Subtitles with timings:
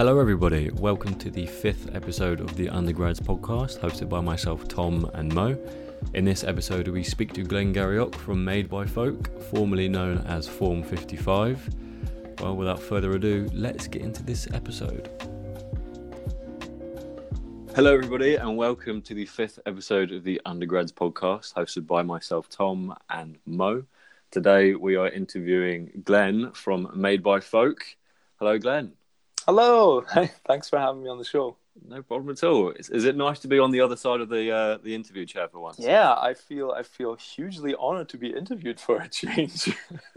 [0.00, 0.70] Hello, everybody.
[0.70, 5.58] Welcome to the fifth episode of the Undergrads podcast, hosted by myself, Tom, and Mo.
[6.14, 10.48] In this episode, we speak to Glenn Garriock from Made by Folk, formerly known as
[10.48, 11.68] Form 55.
[12.40, 15.10] Well, without further ado, let's get into this episode.
[17.76, 22.48] Hello, everybody, and welcome to the fifth episode of the Undergrads podcast, hosted by myself,
[22.48, 23.84] Tom, and Mo.
[24.30, 27.84] Today, we are interviewing Glenn from Made by Folk.
[28.38, 28.94] Hello, Glenn.
[29.46, 30.02] Hello.
[30.46, 31.56] Thanks for having me on the show.
[31.86, 32.70] No problem at all.
[32.70, 35.24] Is, is it nice to be on the other side of the uh, the interview
[35.24, 35.78] chair for once?
[35.78, 39.74] Yeah, I feel I feel hugely honored to be interviewed for a change.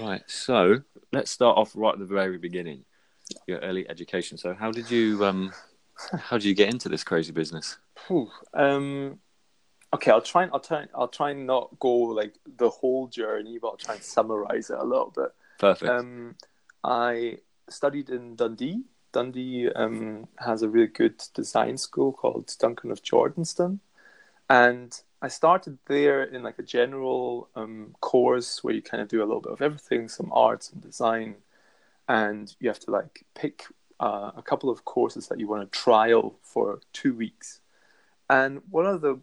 [0.00, 0.22] right.
[0.26, 0.82] So
[1.12, 2.84] let's start off right at the very beginning.
[3.46, 4.36] Your early education.
[4.36, 5.52] So how did you um
[6.18, 7.78] how did you get into this crazy business?
[8.54, 9.18] um,
[9.94, 10.44] okay, I'll try.
[10.44, 10.86] And, I'll try.
[10.94, 14.78] I'll try and not go like the whole journey, but I'll try and summarize it
[14.78, 15.32] a little bit.
[15.58, 15.90] Perfect.
[15.90, 16.34] Um,
[16.84, 17.38] I
[17.68, 18.82] studied in Dundee.
[19.12, 23.78] Dundee um, has a really good design school called Duncan of Jordanstone,
[24.50, 29.20] and I started there in like a general um, course where you kind of do
[29.20, 31.36] a little bit of everything, some arts and design,
[32.08, 33.64] and you have to like pick
[34.00, 37.60] uh, a couple of courses that you want to trial for two weeks.
[38.28, 39.20] And one of the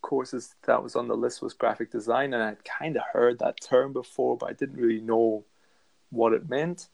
[0.00, 3.60] courses that was on the list was graphic design, and I'd kind of heard that
[3.60, 5.44] term before, but I didn't really know
[6.10, 6.88] what it meant.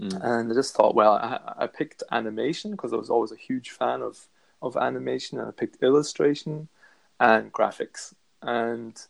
[0.00, 0.20] Mm.
[0.22, 3.70] And I just thought, well, I, I picked animation because I was always a huge
[3.70, 4.26] fan of,
[4.60, 6.68] of animation, and I picked illustration
[7.20, 8.14] and graphics.
[8.42, 9.00] And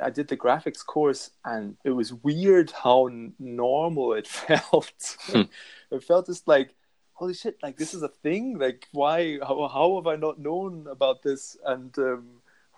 [0.00, 5.16] I did the graphics course, and it was weird how n- normal it felt.
[5.26, 5.42] Hmm.
[5.90, 6.74] it felt just like,
[7.12, 8.58] holy shit, like this is a thing.
[8.58, 9.38] Like, why?
[9.40, 11.56] How, how have I not known about this?
[11.64, 12.26] And um,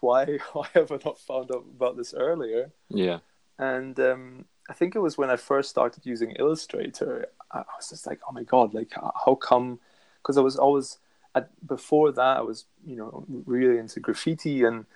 [0.01, 2.71] why why have I not found out about this earlier?
[2.89, 3.19] Yeah.
[3.59, 7.27] And um, I think it was when I first started using Illustrator.
[7.53, 8.93] I was just like, oh my god, like
[9.25, 9.81] how come?
[10.23, 10.99] Because I was always
[11.35, 14.87] at before that I was you know really into graffiti, and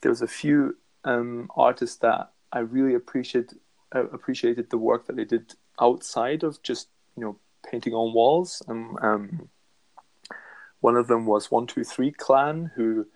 [0.00, 3.58] there was a few um, artists that I really appreciated
[3.94, 7.36] uh, appreciated the work that they did outside of just you know
[7.68, 8.62] painting on walls.
[8.68, 9.48] And um,
[10.80, 13.06] one of them was One Two Three Clan, who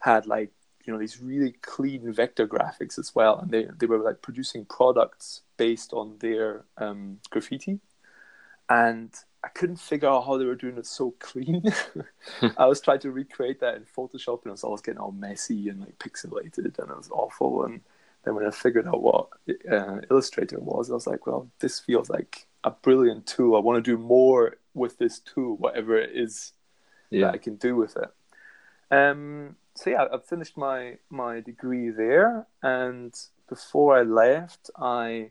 [0.00, 0.52] had like
[0.84, 4.64] you know these really clean vector graphics as well, and they they were like producing
[4.64, 7.80] products based on their um, graffiti,
[8.68, 9.10] and
[9.44, 11.62] I couldn't figure out how they were doing it so clean.
[12.56, 15.68] I was trying to recreate that in Photoshop, and it was always getting all messy
[15.68, 17.64] and like pixelated, and it was awful.
[17.64, 17.80] And
[18.24, 19.28] then when I figured out what
[19.70, 23.56] uh, Illustrator was, I was like, well, this feels like a brilliant tool.
[23.56, 26.52] I want to do more with this tool, whatever it is
[27.10, 27.26] yeah.
[27.26, 28.10] that I can do with it.
[28.90, 33.14] Um, so yeah, I finished my my degree there, and
[33.48, 35.30] before I left, I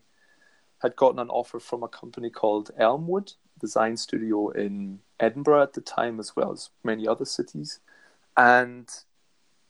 [0.78, 5.80] had gotten an offer from a company called Elmwood Design Studio in Edinburgh at the
[5.80, 7.80] time, as well as many other cities,
[8.36, 8.88] and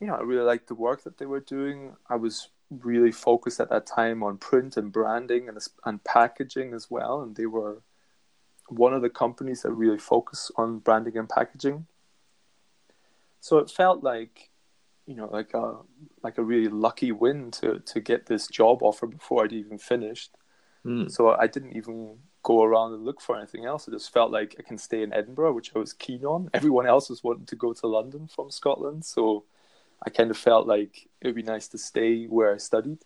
[0.01, 1.97] you know I really liked the work that they were doing.
[2.09, 6.91] I was really focused at that time on print and branding and and packaging as
[6.91, 7.83] well, and they were
[8.69, 11.87] one of the companies that really focus on branding and packaging.
[13.41, 14.51] So it felt like
[15.07, 15.77] you know like a
[16.23, 20.33] like a really lucky win to to get this job offer before I'd even finished.
[20.85, 21.11] Mm.
[21.11, 23.89] So I didn't even go around and look for anything else.
[23.89, 26.51] I just felt like I can stay in Edinburgh, which I was keen on.
[26.55, 29.45] Everyone else was wanting to go to London from Scotland, so
[30.05, 32.99] I kind of felt like it would be nice to stay where I studied.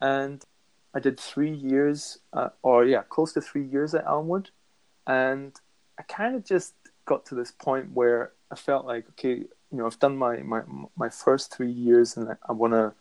[0.00, 0.44] And
[0.94, 4.50] I did three years, uh, or yeah, close to three years at Elmwood,
[5.06, 5.52] and
[5.98, 6.74] I kind of just
[7.06, 10.62] got to this point where I felt like, okay, you know I've done my my
[10.96, 12.94] my first three years and I want to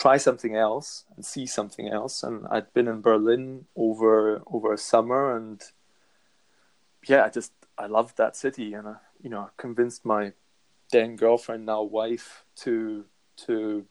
[0.00, 2.22] try something else and see something else.
[2.22, 5.62] And I'd been in Berlin over over a summer, and
[7.06, 10.32] yeah, I just I loved that city, and I you know convinced my
[10.90, 13.04] then girlfriend now wife to
[13.46, 13.86] to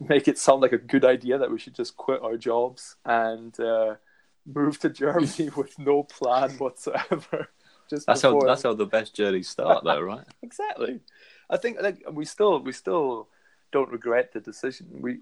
[0.00, 3.58] make it sound like a good idea that we should just quit our jobs and
[3.60, 3.94] uh,
[4.44, 7.48] move to Germany with no plan whatsoever.
[7.88, 8.40] Just that's before.
[8.40, 10.26] how that's how the best journeys start, though, right?
[10.42, 10.98] exactly.
[11.48, 13.28] I think like we still we still
[13.76, 14.86] don't regret the decision.
[15.06, 15.18] We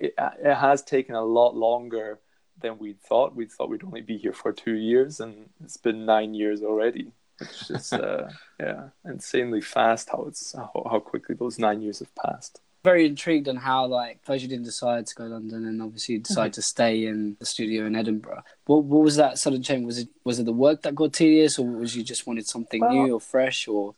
[0.00, 0.14] it,
[0.50, 2.18] it has taken a lot longer
[2.62, 3.36] than we thought.
[3.36, 7.12] We thought we'd only be here for two years, and it's been nine years already.
[7.38, 8.28] It's just uh,
[8.58, 13.48] yeah, insanely fast how it's how, how quickly those nine years have passed very intrigued
[13.48, 16.52] on how like first you didn't decide to go to London and obviously you decided
[16.52, 16.60] mm-hmm.
[16.60, 18.44] to stay in the studio in Edinburgh.
[18.66, 19.84] What what was that sudden change?
[19.84, 22.80] Was it was it the work that got tedious or was you just wanted something
[22.80, 23.96] well, new or fresh or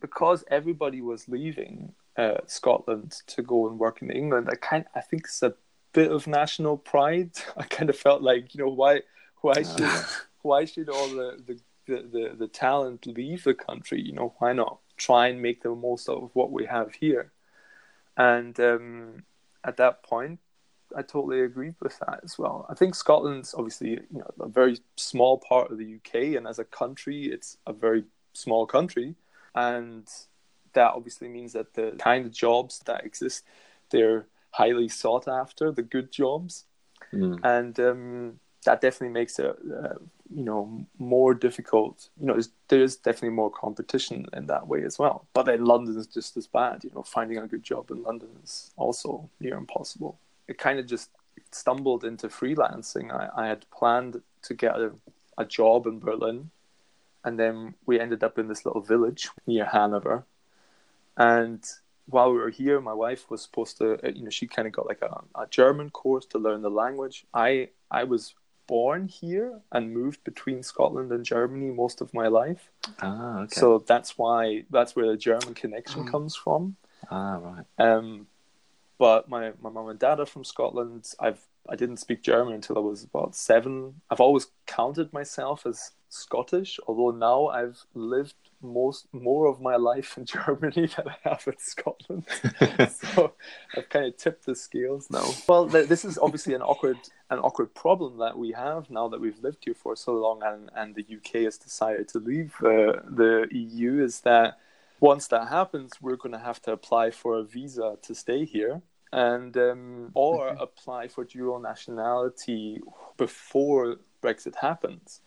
[0.00, 5.00] because everybody was leaving uh, Scotland to go and work in England, I kind I
[5.00, 5.54] think it's a
[5.92, 7.32] bit of national pride.
[7.56, 9.00] I kind of felt like, you know, why
[9.40, 9.90] why should
[10.42, 14.00] why should all the, the the, the, the talent leave the country?
[14.00, 17.32] You know, why not try and make the most of what we have here?
[18.16, 19.22] And um,
[19.64, 20.40] at that point,
[20.94, 22.66] I totally agreed with that as well.
[22.68, 26.58] I think Scotland's obviously you know a very small part of the UK, and as
[26.58, 29.14] a country, it's a very small country,
[29.54, 30.06] and
[30.72, 33.44] that obviously means that the kind of jobs that exist,
[33.90, 36.64] they're highly sought after, the good jobs,
[37.12, 37.40] Mm.
[37.42, 39.94] and um, that definitely makes it uh,
[40.32, 42.08] you know more difficult.
[42.20, 45.26] You know, there's, definitely more competition in that way as well.
[45.32, 46.84] But then London is just as bad.
[46.84, 50.18] You know, finding a good job in London is also near impossible.
[50.46, 51.10] It kind of just
[51.52, 53.10] stumbled into freelancing.
[53.12, 54.92] I, I had planned to get a,
[55.38, 56.50] a job in Berlin,
[57.24, 60.24] and then we ended up in this little village near Hanover.
[61.20, 61.62] And
[62.06, 64.72] while we were here, my wife was supposed to, uh, you know, she kind of
[64.72, 67.24] got like a, a German course to learn the language.
[67.34, 68.34] I I was
[68.66, 72.70] born here and moved between Scotland and Germany most of my life,
[73.02, 73.60] Ah, okay.
[73.60, 76.10] so that's why that's where the German connection Mm.
[76.10, 76.76] comes from.
[77.10, 77.66] ah, right.
[77.78, 78.26] Um,
[78.98, 81.02] but my my mum and dad are from Scotland.
[81.18, 84.00] I've I didn't speak German until I was about seven.
[84.10, 90.16] I've always counted myself as Scottish, although now I've lived most more of my life
[90.16, 92.24] in Germany than I have in Scotland.
[92.90, 93.32] so
[93.76, 95.24] I've kind of tipped the scales now.
[95.48, 96.98] Well, th- this is obviously an awkward
[97.30, 100.70] an awkward problem that we have now that we've lived here for so long, and
[100.74, 104.02] and the UK has decided to leave uh, the EU.
[104.02, 104.58] Is that
[105.00, 108.82] once that happens, we're going to have to apply for a visa to stay here,
[109.12, 112.80] and um, or apply for dual nationality
[113.16, 115.20] before Brexit happens.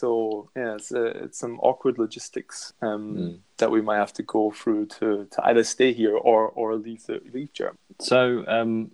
[0.00, 3.38] So yeah, it's, uh, it's some awkward logistics um, Mm.
[3.58, 7.02] that we might have to go through to, to either stay here or or leave
[7.06, 7.78] the leave Germany.
[8.00, 8.90] So, um,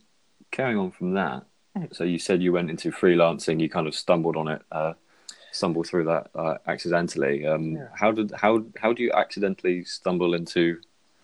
[0.50, 1.40] carrying on from that,
[1.76, 1.94] Mm.
[1.96, 3.60] so you said you went into freelancing.
[3.60, 4.92] You kind of stumbled on it, uh,
[5.52, 7.46] stumbled through that uh, accidentally.
[7.46, 7.88] Um, Yeah.
[8.02, 8.52] How did how
[8.82, 10.62] how do you accidentally stumble into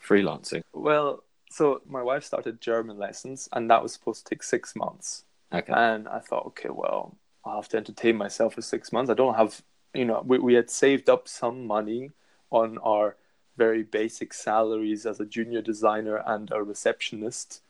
[0.09, 0.63] freelancing?
[0.73, 5.25] Well, so my wife started German lessons, and that was supposed to take six months.
[5.53, 5.73] Okay.
[5.91, 7.15] And I thought, okay, well,
[7.47, 9.11] I'll have to entertain myself for six months.
[9.11, 9.63] I don't have,
[9.95, 12.11] you know, we, we had saved up some money
[12.51, 13.17] on our
[13.57, 17.63] very basic salaries as a junior designer and a receptionist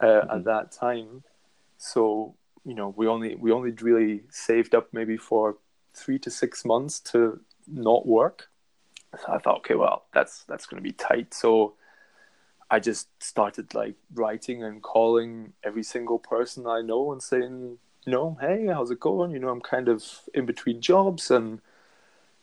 [0.00, 1.24] uh, at that time.
[1.78, 2.34] So,
[2.64, 5.56] you know, we only we only really saved up maybe for
[5.94, 8.48] three to six months to not work.
[9.18, 11.34] So I thought, okay, well, that's that's going to be tight.
[11.34, 11.74] So
[12.70, 18.12] I just started like writing and calling every single person I know and saying, you
[18.12, 19.30] know, hey, how's it going?
[19.30, 20.04] You know, I'm kind of
[20.34, 21.60] in between jobs and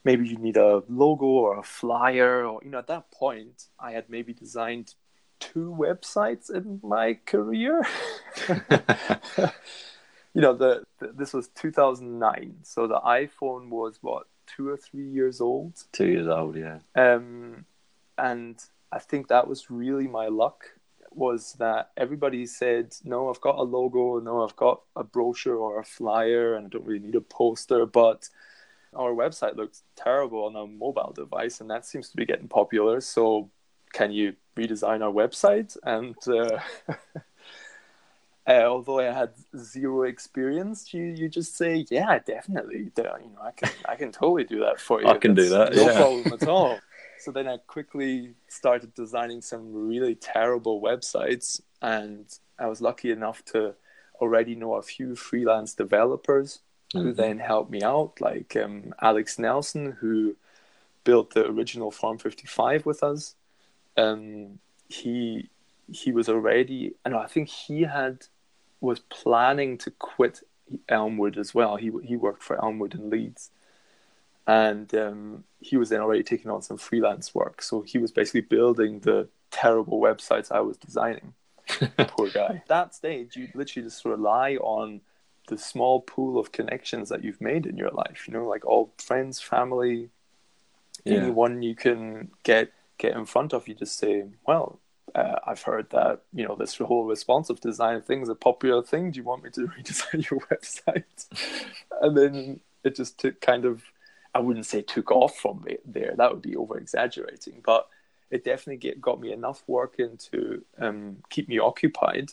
[0.04, 3.92] maybe you need a logo or a flyer or you know, at that point I
[3.92, 4.96] had maybe designed
[5.40, 7.86] two websites in my career.
[10.34, 15.08] you know, the, the this was 2009, so the iPhone was what two or three
[15.08, 15.84] years old.
[15.92, 16.80] Two years old, yeah.
[16.96, 17.66] Um,
[18.18, 20.66] and I think that was really my luck
[21.12, 25.80] was that everybody said, no, I've got a logo, no, I've got a brochure or
[25.80, 28.30] a flyer, and I don't really need a poster, but
[28.94, 33.02] our website looks terrible on a mobile device, and that seems to be getting popular.
[33.02, 33.50] So,
[33.94, 35.78] can you redesign our website?
[35.84, 36.60] And uh,
[38.48, 43.52] uh, although I had zero experience, you, you just say, yeah, definitely, you know, I
[43.52, 45.08] can I can totally do that for you.
[45.08, 45.98] I can do that, no yeah.
[45.98, 46.80] problem at all.
[47.20, 52.26] So then I quickly started designing some really terrible websites, and
[52.58, 53.76] I was lucky enough to
[54.22, 56.60] already know a few freelance developers
[56.94, 57.16] who Mhm.
[57.16, 60.36] then helped me out, like um, Alex Nelson, who
[61.04, 63.36] built the original Form 55 with us.
[63.98, 65.50] Um, he
[65.92, 68.28] he was already, and I think he had
[68.80, 70.42] was planning to quit
[70.88, 71.76] Elmwood as well.
[71.78, 73.50] He he worked for Elmwood in Leeds,
[74.50, 77.62] and um, he was then already taking on some freelance work.
[77.62, 79.20] So he was basically building the
[79.52, 81.34] terrible websites I was designing.
[82.16, 82.52] Poor guy.
[82.62, 85.02] At that stage, you literally just rely on
[85.50, 88.20] the small pool of connections that you've made in your life.
[88.28, 90.10] You know, like all friends, family,
[91.06, 91.22] Yeah.
[91.22, 92.04] anyone you can
[92.44, 92.66] get
[93.04, 93.68] get in front of.
[93.68, 94.14] You just say,
[94.48, 94.68] "Well,
[95.16, 99.12] uh, I've heard that you know this whole responsive design thing is a popular thing.
[99.12, 101.20] Do you want me to redesign your website?"
[102.04, 103.76] and then it just took kind of,
[104.40, 106.14] I wouldn't say took off from there.
[106.16, 107.90] That would be over exaggerating, but
[108.32, 112.32] it definitely get, got me enough work in to um, keep me occupied.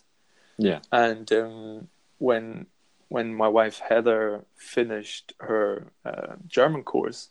[0.56, 0.78] Yeah.
[0.92, 2.66] And um, when
[3.08, 7.30] when my wife Heather finished her uh, German course,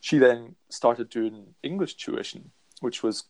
[0.00, 3.24] she then started doing English tuition, which was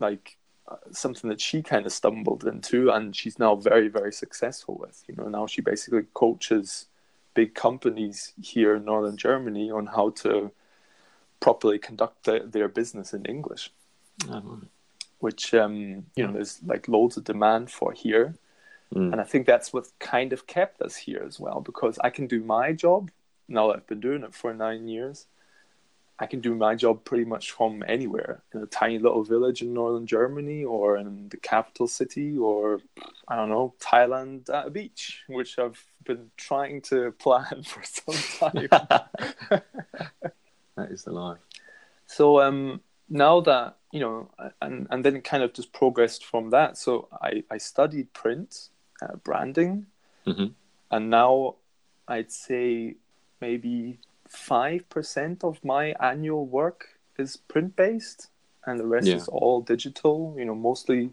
[0.00, 0.36] like
[0.68, 5.02] uh, something that she kind of stumbled into, and she's now very very successful with.
[5.08, 6.88] You know, now she basically coaches
[7.34, 10.50] big companies here in northern Germany on how to
[11.40, 13.70] properly conduct the, their business in English,
[15.18, 18.34] which um, you know there's like loads of demand for here,
[18.92, 19.12] Mm.
[19.12, 22.26] and I think that's what kind of kept us here as well because I can
[22.28, 23.10] do my job
[23.48, 25.26] now that I've been doing it for nine years.
[26.18, 29.74] I can do my job pretty much from anywhere in a tiny little village in
[29.74, 32.80] northern Germany or in the capital city or
[33.26, 38.14] I don't know, Thailand at a beach, which I've been trying to plan for some
[38.52, 38.68] time.
[40.76, 41.38] that is the life.
[42.06, 44.30] so um, now that, you know,
[44.62, 46.76] and, and then it kind of just progressed from that.
[46.78, 48.68] So I, I studied print,
[49.02, 49.86] uh, branding,
[50.26, 50.54] Mhm.
[50.90, 51.56] and now
[52.08, 52.96] I'd say
[53.40, 53.98] maybe
[54.34, 58.28] 5% of my annual work is print based
[58.66, 59.16] and the rest Yeah.
[59.16, 61.10] is all digital you know mostly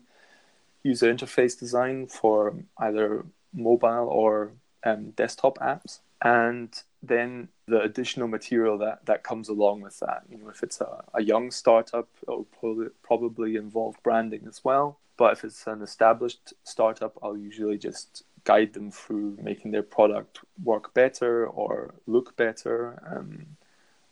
[0.83, 4.51] user interface design for either mobile or
[4.83, 6.69] um, desktop apps and
[7.03, 11.03] then the additional material that, that comes along with that you know if it's a,
[11.13, 16.53] a young startup it'll probably, probably involve branding as well but if it's an established
[16.63, 23.01] startup i'll usually just guide them through making their product work better or look better
[23.15, 23.45] um,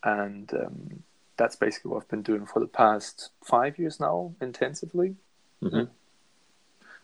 [0.03, 1.03] and um,
[1.39, 5.15] that's basically what I've been doing for the past five years now, intensively.
[5.62, 5.86] hmm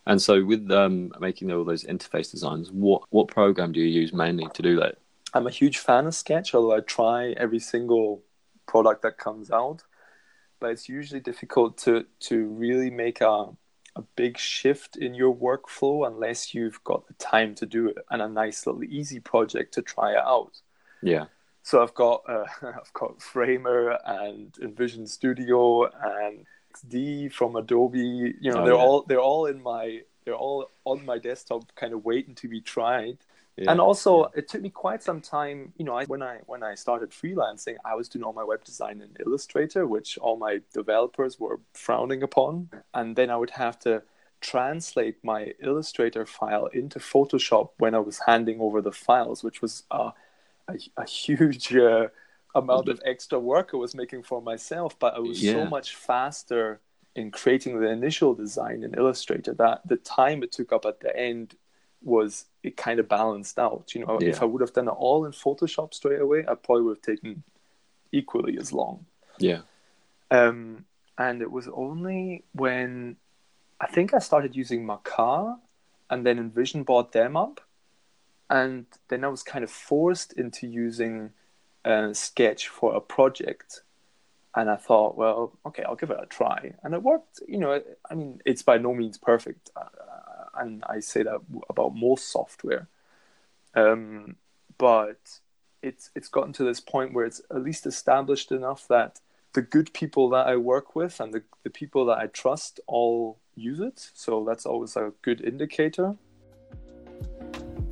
[0.06, 4.12] And so, with um, making all those interface designs, what what program do you use
[4.12, 4.98] mainly to do that?
[5.34, 8.22] I'm a huge fan of Sketch, although I try every single
[8.66, 9.82] product that comes out.
[10.60, 13.48] But it's usually difficult to to really make a
[13.96, 18.22] a big shift in your workflow unless you've got the time to do it and
[18.22, 20.60] a nice little easy project to try it out.
[21.02, 21.26] Yeah,
[21.62, 28.34] So I've got uh, I've got Framer and InVision Studio and XD from Adobe.
[28.40, 28.86] You know, Oh, they're yeah.
[28.86, 32.60] all they're all in my they're all on my desktop, kind of waiting to be
[32.60, 33.18] tried.
[33.56, 33.70] Yeah.
[33.70, 35.72] And also, it took me quite some time.
[35.78, 38.64] You know, I, when I when I started freelancing, I was doing all my web
[38.64, 42.68] design in Illustrator, which all my developers were frowning upon.
[42.92, 44.02] And then I would have to
[44.42, 49.84] translate my Illustrator file into Photoshop when I was handing over the files, which was
[49.90, 50.10] uh,
[50.68, 52.08] a a huge uh,
[52.54, 54.98] amount of extra work I was making for myself.
[54.98, 56.80] But it was so much faster
[57.14, 61.16] in creating the initial design in Illustrator that the time it took up at the
[61.16, 61.56] end
[62.06, 63.94] was it kind of balanced out.
[63.94, 66.84] You know, if I would have done it all in Photoshop straight away, I probably
[66.84, 67.42] would have taken
[68.12, 69.04] equally as long.
[69.38, 69.62] yeah,
[70.30, 70.84] Um,
[71.18, 73.16] and it was only when
[73.80, 75.56] I think I started using Macaw
[76.08, 77.60] and then InVision bought them up.
[78.48, 81.30] And then I was kind of forced into using
[81.84, 83.82] uh, Sketch for a project.
[84.54, 86.74] And I thought, well, okay, I'll give it a try.
[86.82, 87.40] And it worked.
[87.48, 89.70] You know, I mean, it's by no means perfect.
[89.74, 89.82] Uh,
[90.58, 92.88] and I say that about most software.
[93.74, 94.36] Um,
[94.78, 95.38] but
[95.82, 99.20] it's it's gotten to this point where it's at least established enough that
[99.52, 103.38] the good people that I work with and the, the people that I trust all
[103.54, 104.10] use it.
[104.14, 106.14] So that's always a good indicator.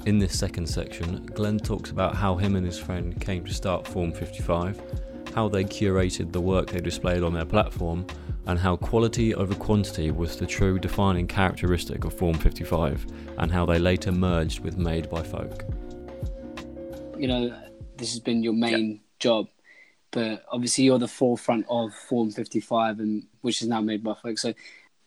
[0.04, 3.88] In this second section, Glenn talks about how him and his friend came to start
[3.88, 4.78] Form 55,
[5.34, 8.06] how they curated the work they displayed on their platform,
[8.46, 13.06] and how quality over quantity was the true defining characteristic of Form 55,
[13.38, 15.64] and how they later merged with Made by Folk.
[17.18, 17.54] you know,
[17.96, 19.48] this has been your main job,
[20.10, 24.38] but obviously you're the forefront of Form 55, and which is now made by Folk.
[24.38, 24.52] So,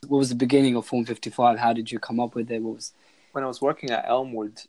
[0.07, 1.59] what was the beginning of Form 55?
[1.59, 2.61] How did you come up with it?
[2.61, 2.93] What was
[3.33, 4.61] When I was working at Elmwood,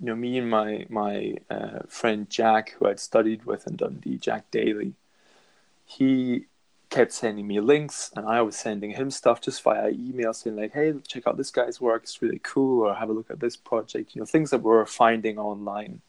[0.00, 4.18] you know, me and my my uh, friend Jack, who I'd studied with in Dundee,
[4.18, 4.94] Jack Daly,
[5.84, 6.46] he
[6.90, 10.72] kept sending me links, and I was sending him stuff just via email, saying like,
[10.72, 13.56] "Hey, check out this guy's work; it's really cool," or "Have a look at this
[13.56, 16.02] project." You know, things that we were finding online.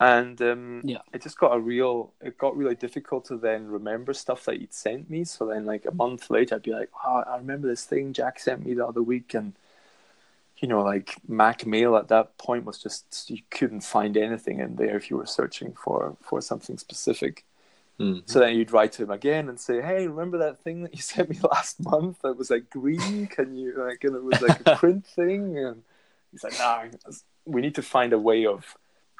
[0.00, 0.98] And um, Yeah.
[1.12, 2.12] it just got a real.
[2.20, 5.24] It got really difficult to then remember stuff that he'd sent me.
[5.24, 8.40] So then, like a month later, I'd be like, "Oh, I remember this thing Jack
[8.40, 9.54] sent me the other week," and
[10.58, 14.76] you know, like Mac Mail at that point was just you couldn't find anything in
[14.76, 17.44] there if you were searching for for something specific.
[18.00, 18.28] Mm.
[18.28, 21.00] So then you'd write to him again and say, "Hey, remember that thing that you
[21.12, 22.20] sent me last month?
[22.22, 23.26] That was like green.
[23.28, 24.02] Can you like?
[24.04, 25.82] And it was like a print thing." And
[26.32, 26.84] he's like, "Nah,
[27.44, 28.76] we need to find a way of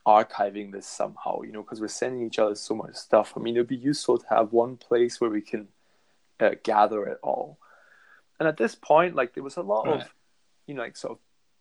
[0.07, 3.33] archiving this somehow, you know, because we're sending each other so much stuff.
[3.37, 5.69] I mean, it'd be useful to have one place where we can
[6.41, 7.59] uh, gather it all."
[8.41, 10.01] And at this point, like there was a lot Right.
[10.03, 10.15] of,
[10.67, 11.19] you know, like sort of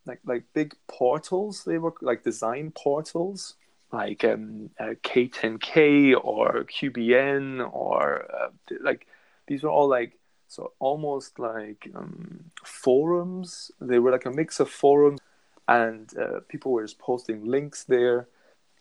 [0.08, 1.64] like like big portals.
[1.64, 3.54] They were like design portals
[3.94, 9.08] like um, uh, K10K or QBN or uh, th- like
[9.48, 13.72] these were all like so almost like um, forums.
[13.80, 15.20] They were like a mix of forums,
[15.68, 18.28] and uh, people were just posting links there.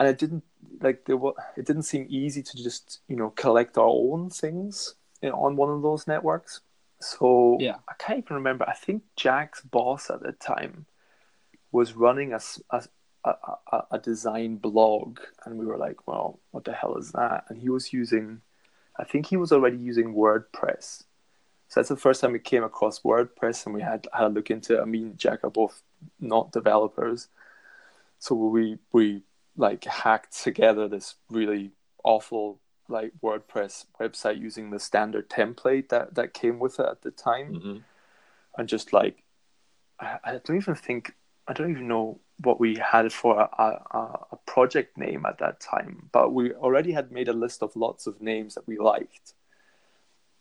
[0.00, 0.44] and it didn't
[0.80, 1.18] like there
[1.56, 5.56] it didn't seem easy to just you know collect our own things you know, on
[5.56, 6.60] one of those networks.
[7.00, 7.76] So Yeah.
[7.88, 8.64] I can't even remember.
[8.68, 10.86] I think Jack's boss at the time
[11.72, 12.40] was running a,
[12.70, 12.84] a,
[13.24, 13.34] a,
[13.72, 17.58] a- a design blog, and we were like, "Well, what the hell is that?" And
[17.60, 18.42] he was using,
[18.98, 21.04] I think he was already using WordPress.
[21.68, 24.50] So that's the first time we came across WordPress, and we had had a look
[24.50, 24.78] into.
[24.78, 24.82] it.
[24.82, 25.82] I mean, Jack are both
[26.20, 27.28] not developers,
[28.18, 29.22] so we we
[29.56, 31.72] like hacked together this really
[32.04, 37.10] awful like WordPress website using the standard template that that came with it at the
[37.10, 37.78] time hmm
[38.58, 39.22] and just like
[40.00, 41.14] I, I don't even think
[41.48, 45.60] I don't even know what we had for a, a, a project name at that
[45.60, 49.34] time, but we already had made a list of lots of names that we liked,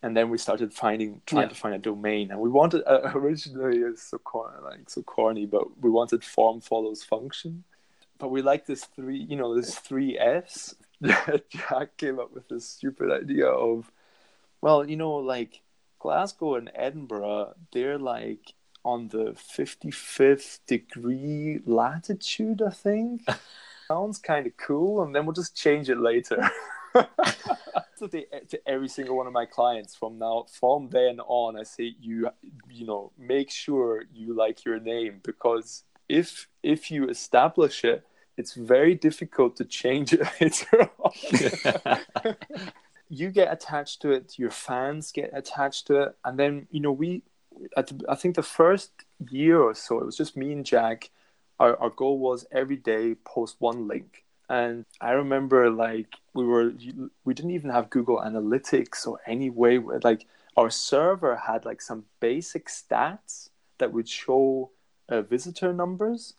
[0.02, 1.48] and then we started finding trying Yeah.
[1.48, 5.46] to find a domain, and we wanted uh, originally it's so corny, like so corny,
[5.46, 7.64] but we wanted form follows function,
[8.18, 10.74] but we liked this three, you know, this three Fs.
[11.48, 13.90] Jack came up with this stupid idea of,
[14.60, 15.60] well, you know, like
[15.98, 23.22] Glasgow and Edinburgh, they're like on the 55th degree latitude, I think.
[23.88, 26.50] Sounds kind of cool, and then we'll just change it later.
[27.96, 31.62] so they, to every single one of my clients from now, from then on, I
[31.64, 32.28] say you,
[32.70, 38.04] you know, make sure you like your name because if if you establish it,
[38.36, 42.36] it's very difficult to change it later on
[43.12, 46.92] you get attached to it, your fans get attached to it, and then you know
[46.92, 47.22] we,
[47.76, 48.90] at the, I think the first
[49.30, 51.10] year or so, it was just me and Jack.
[51.58, 56.72] Our our goal was every day post one link, and I remember like we were
[57.24, 60.26] we didn't even have Google Analytics or any way where like
[60.56, 64.70] our server had like some basic stats that would show
[65.08, 66.34] uh, visitor numbers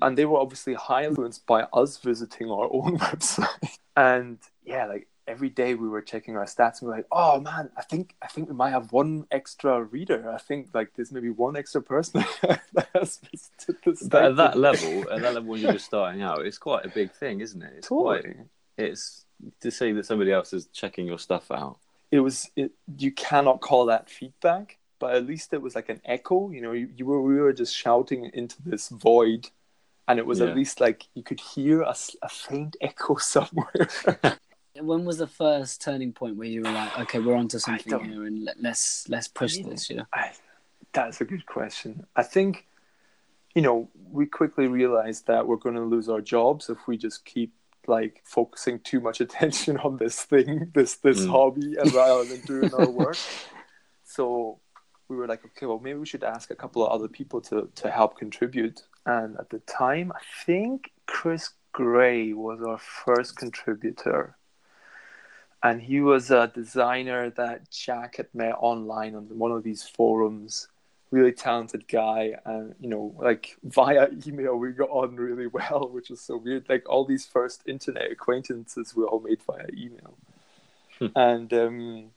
[0.00, 3.78] and they were obviously high influenced by us visiting our own website.
[3.96, 7.40] And yeah, like every day we were checking our stats and we are like, oh
[7.40, 10.30] man, I think I think we might have one extra reader.
[10.30, 14.10] I think like there's maybe one extra person that has visited the site.
[14.10, 16.88] But at that level, at that level when you're just starting out, it's quite a
[16.88, 17.72] big thing, isn't it?
[17.78, 18.24] It's quite.
[18.76, 19.24] It's
[19.60, 21.78] to say that somebody else is checking your stuff out.
[22.10, 26.00] It was it, you cannot call that feedback, but at least it was like an
[26.04, 26.50] echo.
[26.50, 29.50] You know, you, you were we were just shouting into this void.
[30.08, 30.46] And it was Yeah.
[30.46, 31.94] at least like you could hear a
[32.28, 33.88] faint echo somewhere.
[34.80, 38.24] When was the first turning point where you were like, okay, we're onto something here,
[38.24, 39.68] and let, let's let's push Yeah.
[39.68, 39.90] this?
[39.90, 40.06] You know?
[40.14, 40.32] I,
[40.92, 42.06] that's a good question.
[42.16, 42.66] I think,
[43.54, 47.24] you know, we quickly realized that we're going to lose our jobs if we just
[47.26, 47.52] keep
[47.86, 51.30] like focusing too much attention on this thing, this this Mm.
[51.30, 53.18] hobby, and rather than doing our work.
[54.04, 54.58] So
[55.08, 57.68] we were like, okay, well, maybe we should ask a couple of other people to
[57.74, 58.82] to help contribute.
[59.04, 64.36] And at the time, I think Chris Gray was our first contributor
[65.62, 70.68] and he was a designer that Jack had met online on one of these forums.
[71.10, 76.08] Really talented guy, and you know, like via email, we got on really well, which
[76.08, 76.66] was so weird.
[76.68, 80.16] Like all these first internet acquaintances were all made via email,
[81.14, 82.10] and um,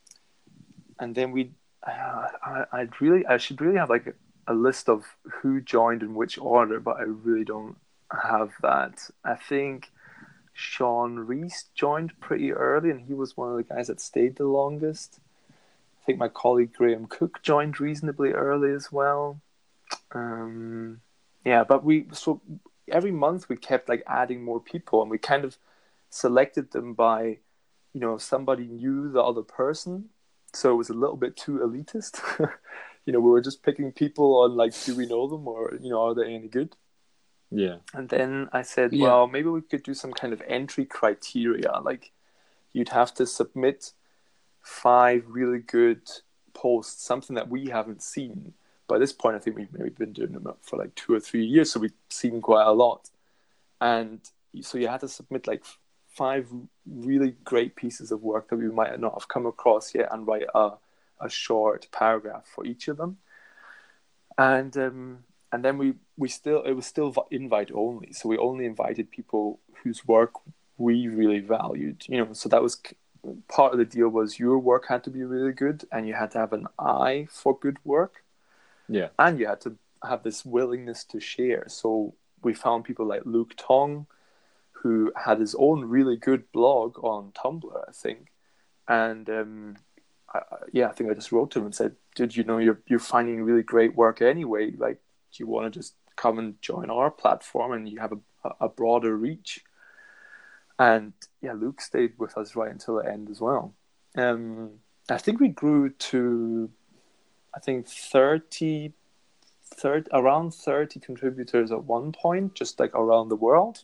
[0.99, 1.51] and then we,
[1.85, 4.13] uh, I, I'd really, I should really have like a,
[4.47, 7.75] a list of who joined in which order, but I really don't
[8.11, 9.09] have that.
[9.25, 9.91] I think
[10.57, 14.45] Sean Reese joined pretty early, and he was one of the guys that stayed the
[14.45, 15.19] longest.
[15.51, 19.41] I think my colleague Graham Cook joined reasonably early as well.
[20.13, 21.01] Um,
[21.43, 22.41] yeah, but we so
[22.89, 25.57] every month we kept like adding more people, and we kind of
[26.09, 27.39] selected them by,
[27.93, 30.05] you know, somebody knew the other person,
[30.53, 32.21] so it was a little bit too elitist.
[33.05, 35.89] you know, we were just picking people on like, do we know them, or you
[35.89, 36.77] know, are they any good?
[37.51, 37.77] Yeah.
[37.93, 39.03] And then I said, Yeah.
[39.03, 41.79] well, maybe we could do some kind of entry criteria.
[41.81, 42.11] Like
[42.73, 43.93] you'd have to submit
[44.61, 46.01] five really good
[46.53, 48.53] posts, something that we haven't seen.
[48.87, 51.45] By this point, I think we've maybe been doing them for like two or three
[51.45, 53.09] years, so we've seen quite a lot.
[53.81, 54.19] And
[54.61, 55.63] so you had to submit like
[56.07, 56.47] five
[56.85, 60.45] really great pieces of work that we might not have come across yet and write
[60.53, 60.71] a,
[61.19, 63.17] a short paragraph for each of them.
[64.37, 65.19] And um,
[65.55, 68.11] and then we we still it was still invite only.
[68.11, 70.33] So we only invited people whose work
[70.77, 72.33] we really valued you know.
[72.33, 72.75] So that was
[73.47, 76.31] part of the deal was your work had to be really good and you had
[76.31, 78.23] to have an eye for good work.
[78.89, 79.07] Yeah.
[79.17, 81.63] and you had to have this willingness to share.
[81.69, 82.13] So
[82.43, 84.07] we found people like luke tong
[84.79, 88.27] who had his own really good blog on tumblr i think.
[88.87, 89.77] And um,
[90.33, 90.41] I,
[90.73, 92.99] yeah i think i just wrote to him and said dude you know you're, you're
[93.15, 94.71] finding really great work anyway?
[94.85, 94.99] Like
[95.39, 99.15] you want to just come and join our platform and you have a, a broader
[99.17, 99.63] reach
[100.77, 103.73] and yeah, Luke stayed with us right until the end as well.
[104.17, 104.71] Um,
[105.09, 106.69] I think we grew to,
[107.53, 108.93] I think 30,
[109.63, 113.83] 30, around 30 contributors at one point, just like around the world.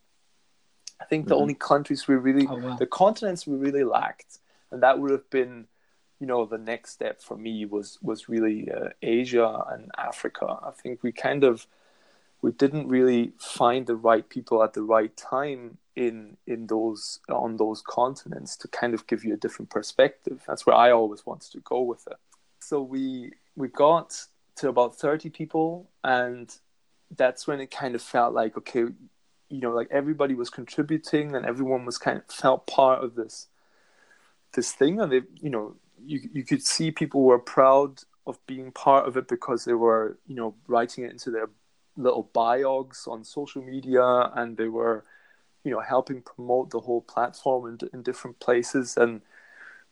[0.99, 1.41] I think the Mhm.
[1.41, 2.75] only countries we really, Oh, wow.
[2.77, 4.39] the continents we really lacked,
[4.71, 5.67] and that would have been,
[6.21, 10.45] you know, the next step for me was was really uh, Asia and Africa.
[10.61, 11.65] I think we kind of
[12.43, 17.57] we didn't really find the right people at the right time in in those on
[17.57, 20.43] those continents to kind of give you a different perspective.
[20.47, 22.17] That's where I always wanted to go with it.
[22.59, 24.15] So we we got
[24.57, 26.55] to about 30 people and
[27.17, 28.81] that's when it kind of felt like okay
[29.49, 33.47] you know like everybody was contributing and everyone was kind of felt part of this
[34.53, 38.71] this thing and they you know you you could see people were proud of being
[38.71, 41.49] part of it because they were you know writing it into their
[41.97, 44.03] little biogs on social media
[44.35, 45.03] and they were
[45.63, 48.97] you know helping promote the whole platform in, in different places.
[48.97, 49.21] And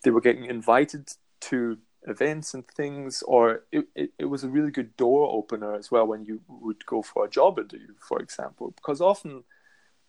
[0.04, 4.72] they were getting invited to events and things or it, it, it was a really
[4.72, 8.72] good door opener as well when you would go for a job interview for example
[8.72, 9.44] because often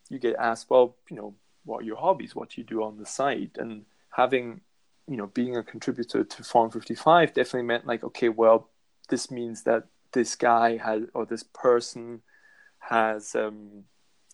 [0.08, 1.34] you get asked well you know
[1.64, 2.34] what are your hobbies?
[2.34, 4.60] What do you do on the side and having
[5.08, 8.70] you know being a contributor to form 55 definitely meant like okay well
[9.08, 12.22] this means that this guy has or this person
[12.78, 13.84] has um,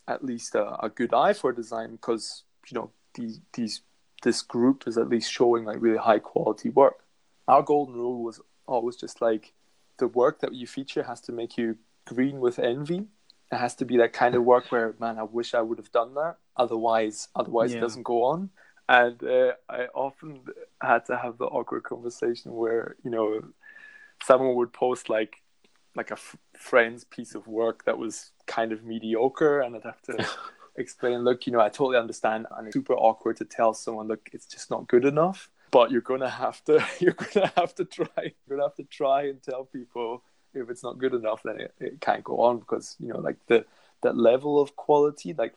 [0.08, 3.82] at least a, a good eye for design because you know these these
[4.22, 7.04] this group is at least showing like really high quality work.
[7.48, 9.52] Our golden rule was always just like
[9.98, 11.76] the work that you feature has to make you
[12.06, 13.06] green with envy.
[13.52, 15.92] It has to be that kind of work where man i wish i would have
[15.92, 16.36] done that.
[16.56, 17.78] Otherwise otherwise Yeah.
[17.78, 18.50] it doesn't go on
[18.88, 20.40] and uh, i often
[20.80, 23.40] had to have the awkward conversation where you know
[24.22, 25.42] someone would post like
[25.96, 30.02] like a f- friend's piece of work that was kind of mediocre and i'd have
[30.02, 30.14] to
[30.76, 34.28] explain look you know i totally understand and it's super awkward to tell someone look
[34.32, 38.06] it's just not good enough but you're gonna have to you're gonna have to try
[38.16, 40.22] you're gonna have to try and tell people
[40.54, 43.36] if it's not good enough then it, it can't go on because you know like
[43.48, 43.64] the
[44.02, 45.54] that level of quality like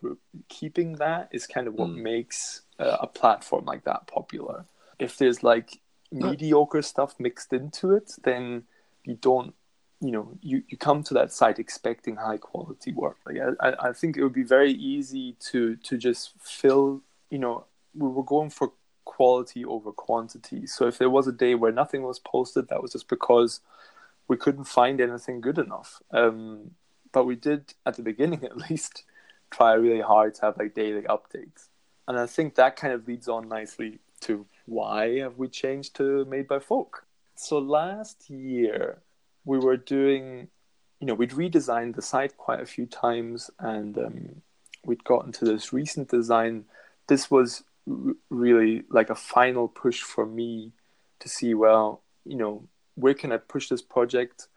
[0.48, 2.02] keeping that is kind of what Mm.
[2.02, 4.66] makes a platform like that popular.
[5.00, 5.80] If there's like
[6.12, 8.64] mediocre stuff mixed into it then
[9.04, 9.54] you don't
[10.02, 13.18] you know you, you come to that site expecting high quality work.
[13.26, 17.38] Like I, I- I think it would be very easy to to just fill you
[17.40, 17.66] know
[17.96, 18.72] we were going for
[19.06, 20.66] quality over quantity.
[20.68, 23.60] So if there was a day where nothing was posted that was just because
[24.28, 26.02] we couldn't find anything good enough.
[26.12, 26.72] Um,
[27.12, 29.04] but we did at the beginning at least
[29.52, 31.69] try really hard to have like daily updates
[32.10, 36.26] and i think that kind of leads on nicely to why have we changed to
[36.26, 37.06] made by folk?
[37.36, 39.02] So last year
[39.46, 40.50] we were doing
[41.00, 44.42] you know we'd redesigned the site quite a few times and um,
[44.84, 46.66] we'd gotten to this recent design.
[47.08, 50.74] This was r- really like a final push for me
[51.20, 52.64] to see well you know
[52.96, 54.48] where can i push this project?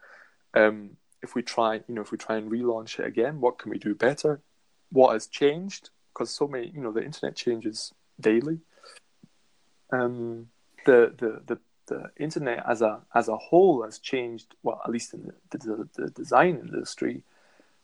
[0.53, 3.71] Um, if we try you know if we try and relaunch it again what can
[3.71, 4.41] we do better?
[4.91, 8.59] What has changed because so many you know the internet changes daily.
[9.91, 10.47] Um,
[10.85, 15.13] the, the the the internet as a as a whole has changed well at least
[15.13, 17.23] in the, the, the design industry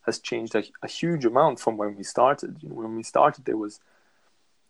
[0.06, 2.58] has changed a, a huge amount from when we started.
[2.62, 3.80] You know when we started there was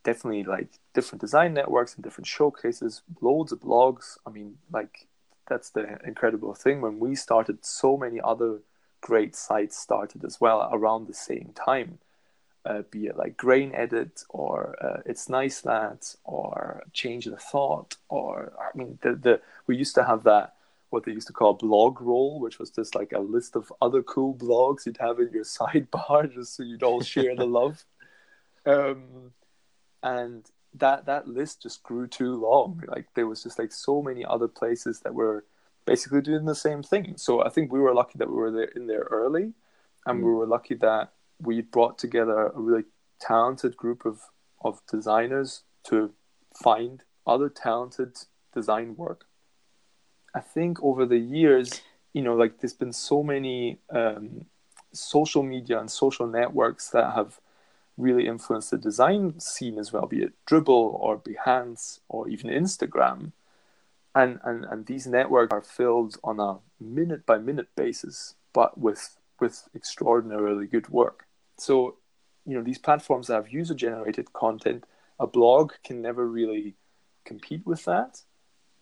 [0.03, 4.17] definitely like different design networks and different showcases loads of blogs.
[4.25, 5.07] I mean like
[5.47, 6.81] that's the incredible thing.
[6.81, 8.59] When we started so many other
[9.01, 11.99] great sites started as well around the same time
[12.69, 17.95] uh, be it like grain edit or uh, it's nice that or change the thought
[18.09, 20.53] or i mean the, the we used to have that
[20.89, 24.03] what they used to call blog roll which was just like a list of other
[24.03, 27.83] cool blogs you'd have in your sidebar just so you'd all share the love.
[28.65, 29.31] Um,
[30.03, 32.83] and that that list just grew too long.
[32.87, 35.45] Like there was just like so many other places that were
[35.85, 37.13] basically doing the same thing.
[37.15, 39.53] So i think we were lucky that we were there in there early
[40.05, 42.83] and we were lucky that we brought together a really
[43.19, 44.21] talented group of
[44.61, 46.11] of designers to
[46.61, 48.17] find other talented
[48.53, 49.25] design work
[50.33, 51.81] i think over the years
[52.13, 54.45] you know like there's been so many um,
[54.91, 57.39] social media and social networks that have
[57.99, 63.33] really influenced the design scene as well, be it Dribbble or Behance or even Instagram.
[64.15, 69.17] And, and, and these networks are filled on a minute by minute basis, but with,
[69.39, 71.27] with extraordinarily good work.
[71.61, 71.97] So,
[72.45, 74.85] you know, these platforms have user generated content,
[75.19, 76.75] a blog can never really
[77.25, 78.21] compete with that.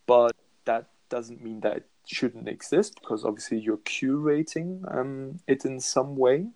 [0.06, 0.36] But
[0.66, 6.16] that doesn't mean that it shouldn't exist because obviously you're curating um, it in some
[6.16, 6.48] way.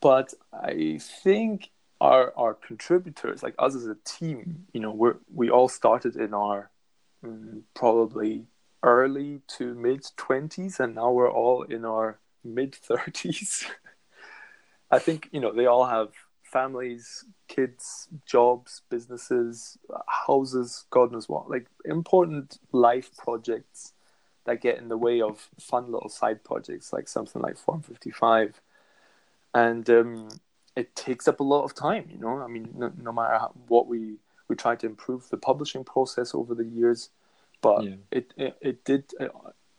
[0.00, 5.50] But I think our our contributors, like us as a team, you know, we're we
[5.50, 6.70] all started in our
[7.22, 8.46] um, probably
[8.82, 13.64] early to mid twenties, and now we're all in our mid thirties.
[14.90, 21.50] I think you know they all have families, kids, jobs, businesses, houses, God knows what,
[21.50, 23.92] like important life projects
[24.44, 28.60] that get in the way of fun little side projects like something like Form 55.
[29.52, 30.28] And um,
[30.76, 32.40] it takes up a lot of time, you know.
[32.40, 34.16] I mean, no, no matter how, what we
[34.48, 37.08] we try to improve the publishing process over the years,
[37.62, 37.94] but yeah.
[38.10, 39.28] it, it, it did, uh,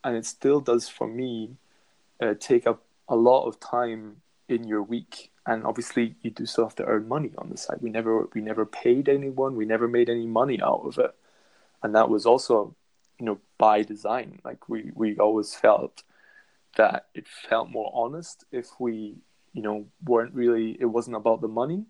[0.03, 1.55] and it still does for me,
[2.19, 5.31] uh, take up a lot of time in your week.
[5.45, 8.41] And obviously you do still have to earn money on the side we never we
[8.41, 9.55] never paid anyone.
[9.55, 11.15] We never made any money out of it.
[11.83, 12.75] And that was also
[13.19, 14.39] you know by design.
[14.43, 16.03] Like we we always felt
[16.77, 19.15] that it felt more honest if we
[19.53, 21.85] you know weren't really it wasn't about the money.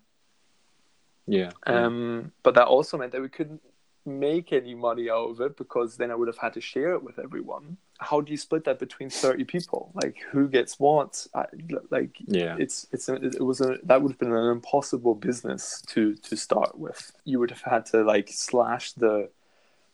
[1.28, 1.52] Yeah.
[1.66, 3.62] Um but that also meant that we couldn't
[4.06, 7.04] make any money out of it because then I would have had to share it
[7.04, 7.78] with everyone.
[8.00, 9.92] How do you split that between thirty people?
[9.94, 11.28] Like who gets what?
[11.34, 11.46] I,
[11.90, 15.82] like yeah, it's it's a, it was a that would have been an impossible business
[15.88, 17.12] to to start with.
[17.24, 19.30] You would have had to like slash the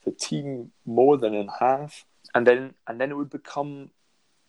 [0.04, 3.92] the team more than in half, and then and then it would become,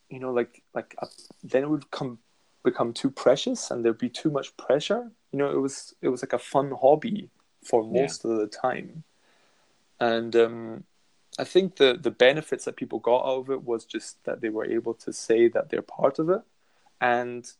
[0.08, 1.06] you know, like like a,
[1.44, 2.18] then it would come
[2.64, 5.10] become too precious, and there'd be too much pressure.
[5.30, 7.30] You know, it was it was like a fun hobby
[7.62, 8.30] for most yeah.
[8.30, 9.04] of the time
[10.02, 10.84] and um,
[11.38, 14.50] I think the the benefits that people got out of it was just that they
[14.50, 16.42] were able to say that they're part of it,
[17.00, 17.50] and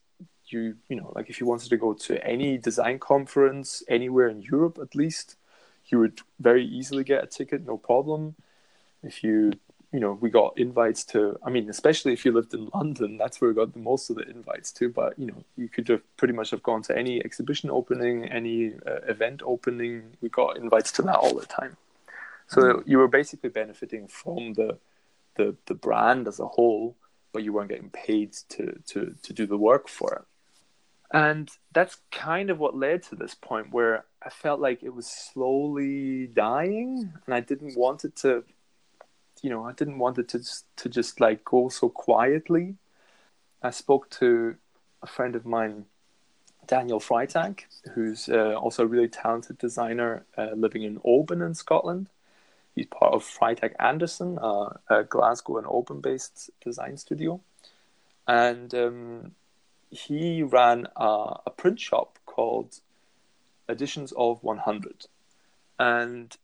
[0.47, 4.41] you you know like if you wanted to go to any design conference anywhere in
[4.41, 5.37] Europe at least,
[5.87, 8.35] you would very easily get a ticket, no problem.
[9.01, 9.53] If you
[9.91, 13.41] you know we got invites to I mean especially if you lived in London, that's
[13.41, 14.89] where we got the most of the invites to.
[14.89, 18.73] But you know you could have pretty much have gone to any exhibition opening, any
[18.85, 20.15] uh, event opening.
[20.21, 21.77] We got invites to that all the time.
[22.47, 24.77] So you were basically benefiting from the,
[25.35, 26.95] the the brand as a whole,
[27.31, 30.25] but you weren't getting paid to to to do the work for it.
[31.11, 35.05] And that's kind of what led to this point where I felt like it was
[35.05, 38.43] slowly dying, and I didn't want it to,
[39.43, 42.77] you know, I didn't want it to just, to just like go so quietly.
[43.61, 44.55] I spoke to
[45.03, 45.85] a friend of mine
[46.65, 47.59] Daniel Freytag,
[47.93, 52.09] who's uh, also a really talented designer uh, living in Oban in Scotland.
[52.75, 57.39] He's part of Freytag Anderson, uh, a Glasgow and Oban based design studio.
[58.27, 59.31] And um,
[59.91, 62.79] he ran a, a, print shop called
[63.69, 65.05] Editions of 100.
[65.77, 66.35] And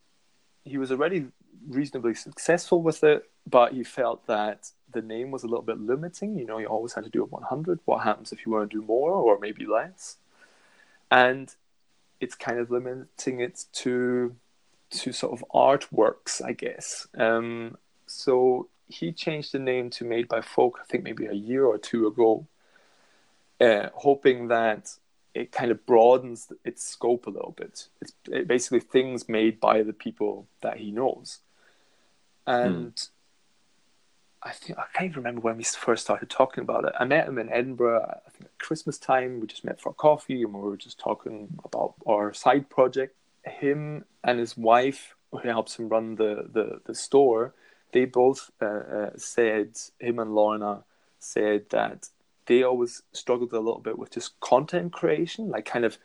[0.64, 1.28] he was already
[1.68, 6.38] reasonably successful with it, but he felt that the name was a little bit limiting.
[6.38, 7.80] You know, you always had to do a 100.
[7.86, 10.18] What happens if you want to do more or maybe less?
[11.10, 11.54] And
[12.20, 14.36] it's kind of limiting it to
[14.90, 17.08] to sort of artworks, I guess.
[17.18, 21.66] Um, so he changed the name to Made by Folk, I think maybe a year
[21.66, 22.48] or two ago,
[23.62, 24.96] uh, hoping that
[25.36, 27.88] it kind of broadens its scope a little bit.
[28.02, 31.40] It's it basically things made by the people that he knows.
[32.46, 33.00] And.
[34.42, 36.94] I think I can't even remember when we first started talking about it.
[36.98, 39.42] I met him in Edinburgh, I think at Christmas time.
[39.42, 43.18] We just met for coffee and we were just talking about our side project
[43.60, 47.54] him and his wife, who helps him run the, the, the store,
[47.92, 50.84] they both uh, uh, said, him and Lorna
[51.20, 52.10] said that
[52.46, 55.98] they always struggled a little bit with just content creation, like kind of,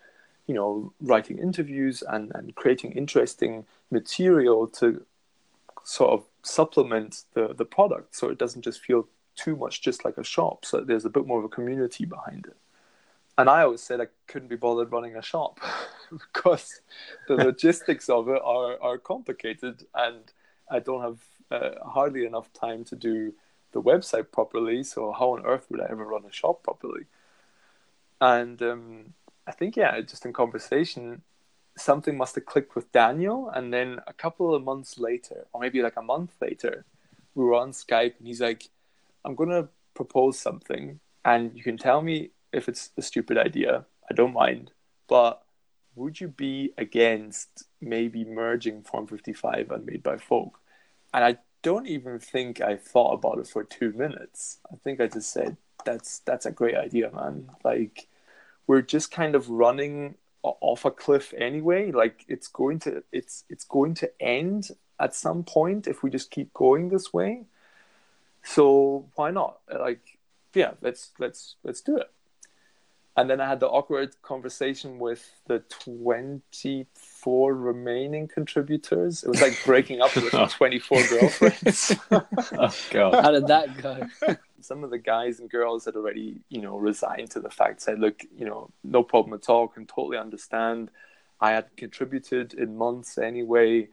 [0.46, 5.04] you know, writing interviews and, and creating interesting material to
[5.84, 10.18] sort of supplement the, the product so it doesn't just feel too much just like
[10.18, 10.64] a shop.
[10.64, 12.56] So there's a bit more of a community behind it
[13.36, 15.60] and I always said I couldn't be bothered running a shop
[16.10, 16.80] because
[17.28, 20.32] the logistics of it are, are complicated and
[20.70, 21.20] I don't have
[21.50, 23.34] uh, hardly enough time to do
[23.72, 24.82] the website properly.
[24.84, 27.04] So how on earth would I ever run a shop properly?
[28.20, 29.14] And um,
[29.46, 31.22] I think yeah, just in conversation,
[31.76, 35.82] something must have clicked with Daniel, and then a couple of months later, or maybe
[35.82, 36.84] like a month later,
[37.34, 38.70] we were on Skype, and he's like,
[39.24, 43.84] "I'm gonna propose something, and you can tell me if it's a stupid idea.
[44.10, 44.70] I don't mind.
[45.08, 45.42] But
[45.94, 50.60] would you be against maybe merging Form 55 and Made by Folk?
[51.12, 54.58] And I don't even think I thought about it for two minutes.
[54.72, 57.50] I think I just said, that's that's a great idea, man.
[57.62, 58.08] Like
[58.66, 61.92] we're just kind of running off a cliff anyway.
[61.92, 66.30] Like it's going to it's it's going to end at some point if we just
[66.30, 67.44] keep going this way.
[68.42, 69.60] So why not?
[69.68, 70.18] Like
[70.54, 72.10] yeah, let's let's let's do it
[73.16, 79.22] and then I had the awkward conversation with the 24 remaining contributors.
[79.22, 81.94] It was like breaking up with 24 girlfriends.
[82.10, 83.24] oh god.
[83.24, 84.36] How did that go?
[84.60, 88.00] Some of the guys and girls had already, you know, resigned to the fact, said,
[88.00, 90.90] look, you know, no problem at all, can totally understand.
[91.40, 93.88] I had contributed in months anyway.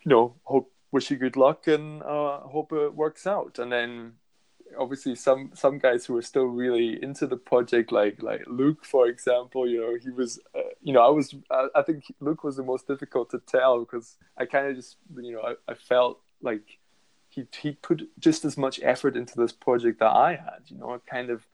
[0.00, 3.58] You know, hope wish you good luck and uh, hope it works out.
[3.58, 4.14] And then
[4.78, 9.06] obviously some some guys who were still really into the project like like luke for
[9.06, 12.56] example you know he was uh, you know i was I, I, think luke was
[12.56, 16.20] the most difficult to tell because i kind of just you know I, I felt
[16.40, 16.78] like
[17.28, 21.00] he he put just as much effort into this project that i had you know
[21.08, 21.46] kind of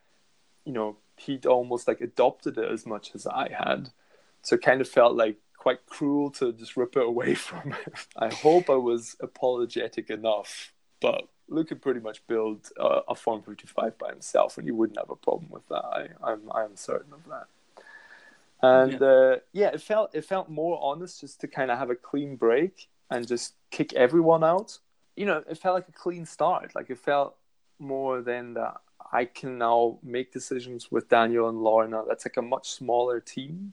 [0.64, 3.90] you know he'd almost like adopted it as much as i had.
[4.42, 7.92] So kind of felt like quite cruel to just rip it away from him.
[8.16, 13.42] I hope i was apologetic enough but Luke could pretty much build a, a Form
[13.42, 15.84] 55 by himself, and you wouldn't have a problem with that.
[15.84, 17.46] I, I'm I'm certain of that.
[18.60, 19.06] And yeah.
[19.06, 22.36] Uh, yeah, it felt it felt more honest just to kind of have a clean
[22.36, 24.78] break and just kick everyone out.
[25.16, 26.74] You know, it felt like a clean start.
[26.74, 27.36] Like it felt
[27.78, 28.80] more than that.
[29.12, 32.02] I can now make decisions with Daniel and Lorna.
[32.06, 33.72] That's like a much smaller team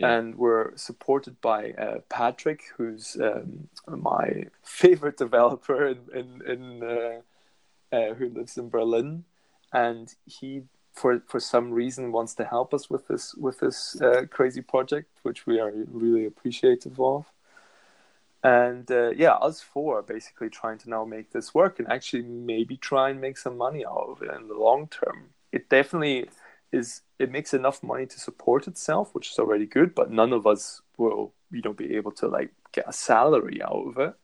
[0.00, 0.12] yeah.
[0.12, 7.20] and we're supported by uh, Patrick, who's um, my favorite developer in, in, in uh,
[7.92, 9.24] uh, who lives in Berlin,
[9.72, 14.26] and he for for some reason wants to help us with this with this uh,
[14.30, 17.26] crazy project, which we are really appreciative of.
[18.42, 22.22] And uh, yeah, us four are basically trying to now make this work and actually
[22.22, 25.30] maybe try and make some money out of it in the long term.
[25.52, 26.30] It definitely
[26.72, 30.46] is it makes enough money to support itself, which is already good, but none of
[30.46, 34.14] us will, you know, be able to like get a salary out of it.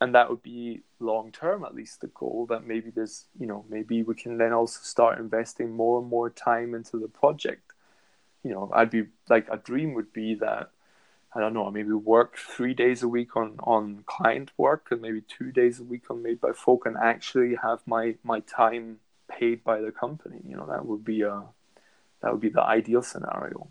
[0.00, 3.64] And that would be long term, at least the goal that maybe there's, you know,
[3.68, 7.72] maybe we can then also start investing more and more time into the project.
[8.42, 10.70] You know, I'd be like a dream would be that
[11.34, 15.20] I don't know, maybe work three days a week on, on client work and maybe
[15.22, 19.64] two days a week on Made by Folk and actually have my, my time paid
[19.64, 20.40] by the company.
[20.46, 21.42] You know, that would be a
[22.24, 23.68] that would be the ideal scenario.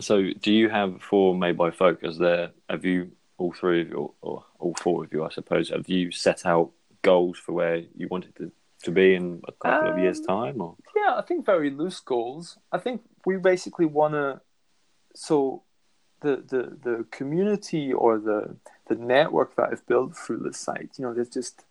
[0.00, 1.98] So, do you have for Made by Folk?
[2.02, 5.70] Is there have you all three of you, or all four of you, I suppose,
[5.70, 6.70] have you set out
[7.02, 8.52] goals for where you wanted to,
[8.84, 10.60] to be in a couple um, of years' um, time?
[10.60, 12.58] Or yeah, I think very loose goals.
[12.70, 14.40] I think we basically want to.
[15.16, 15.62] So,
[16.20, 18.56] the the the community or the
[18.88, 21.64] the network that I've built through the site, you know, there's just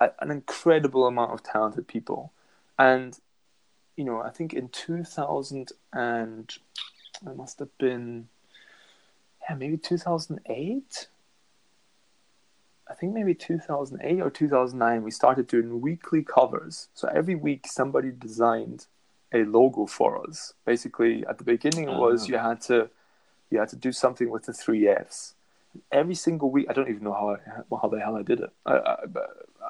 [0.00, 2.32] a, an incredible amount of talented people,
[2.78, 3.18] and
[3.96, 6.52] you know, I think in 2000 and
[7.26, 8.28] it must have been,
[9.48, 11.08] yeah, maybe 2008.
[12.88, 16.88] I think maybe 2008 or 2009, we started doing weekly covers.
[16.94, 18.86] So every week, somebody designed
[19.32, 20.52] a logo for us.
[20.64, 21.98] Basically, at the beginning, it ah.
[21.98, 22.26] was oh.
[22.28, 22.90] you had to
[23.50, 25.34] you had to do something with the three Fs.
[25.92, 28.50] Every single week, I don't even know how I, how the hell I did it.
[28.64, 28.96] I, I,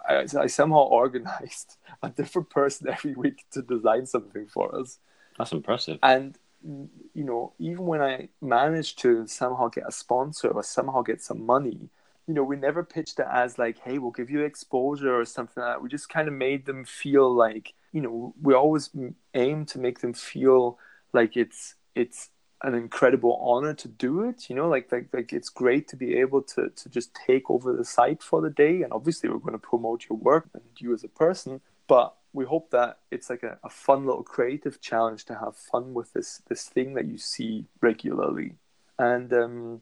[0.09, 4.99] I, I somehow organized a different person every week to design something for us.
[5.39, 5.99] That's impressive.
[6.03, 11.23] And you know, even when I managed to somehow get a sponsor or somehow get
[11.23, 11.91] some money,
[12.27, 15.63] you know, we never pitched it as like, hey, we'll give you exposure or something
[15.63, 15.83] like that.
[15.83, 18.91] We just kind of made them feel like, you know, we always
[19.35, 20.79] aim to make them feel
[21.13, 22.31] like it's it's
[22.67, 26.17] an incredible honor to do it you know like like like it's great to be
[26.17, 29.53] able to to just take over the site for the day and obviously we're going
[29.53, 33.45] to promote your work and you as a person but we hope that it's like
[33.45, 37.17] a, a fun little creative challenge to have fun with this this thing that you
[37.17, 38.57] see regularly
[38.99, 39.81] and um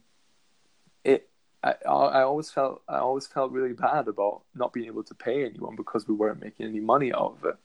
[1.03, 1.27] it
[1.63, 5.43] I, I always felt I always felt really bad about not being able to pay
[5.43, 7.55] anyone because we weren't making any money out of it.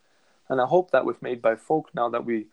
[0.49, 2.47] And I hope that with Made by Folk, now that we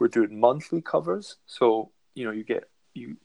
[0.00, 1.36] we're doing monthly covers.
[1.46, 3.16] So you know you get you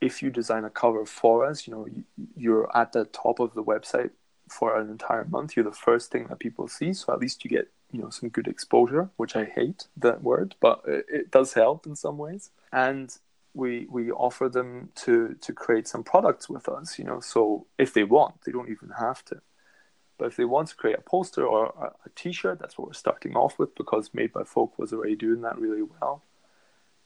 [0.00, 2.04] if you design a cover for us, you know you,
[2.36, 4.10] you're at the top of the website
[4.48, 5.56] for an entire month.
[5.56, 6.92] You're the first thing that people see.
[6.92, 10.54] So at least you get you know some good exposure, which I hate that word,
[10.60, 12.50] but it, it does help in some ways.
[12.72, 13.16] And
[13.54, 16.98] we we offer them to to create some products with us.
[16.98, 19.40] You know, so if they want, they don't even have to.
[20.18, 22.94] But if they want to create a poster or a, a t-shirt, that's what we're
[22.94, 26.22] starting off with because Made by Folk was already doing that really well.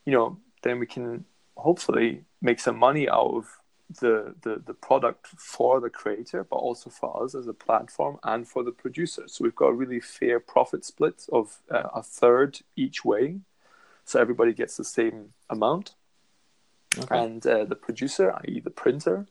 [0.07, 1.24] You know, then we can
[1.56, 3.58] hopefully make some money out of
[4.00, 8.48] the, the, the product for the creator, but also for us as a platform and
[8.48, 9.24] for the producer.
[9.26, 13.40] So we've got a really fair profit split of uh, a third each way.
[14.04, 15.94] So everybody gets the same amount.
[16.98, 17.18] Okay.
[17.18, 19.26] And uh, the producer, i.e., the printer,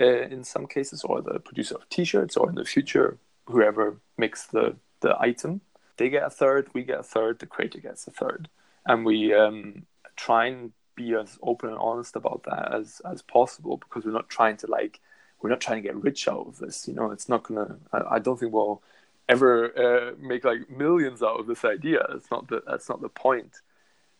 [0.00, 4.46] uh, in some cases, or the producer of T-shirts, or in the future, whoever makes
[4.46, 5.60] the the item,
[5.96, 8.48] they get a third, we get a third, the creator gets a third,
[8.86, 9.86] and we um,
[10.18, 14.28] try and be as open and honest about that as as possible because we're not
[14.28, 15.00] trying to like
[15.40, 16.88] we're not trying to get rich out of this.
[16.88, 17.76] You know, it's not gonna.
[17.92, 18.82] I, I don't think we'll
[19.28, 22.04] ever uh, make like millions out of this idea.
[22.10, 23.60] It's not the that's not the point.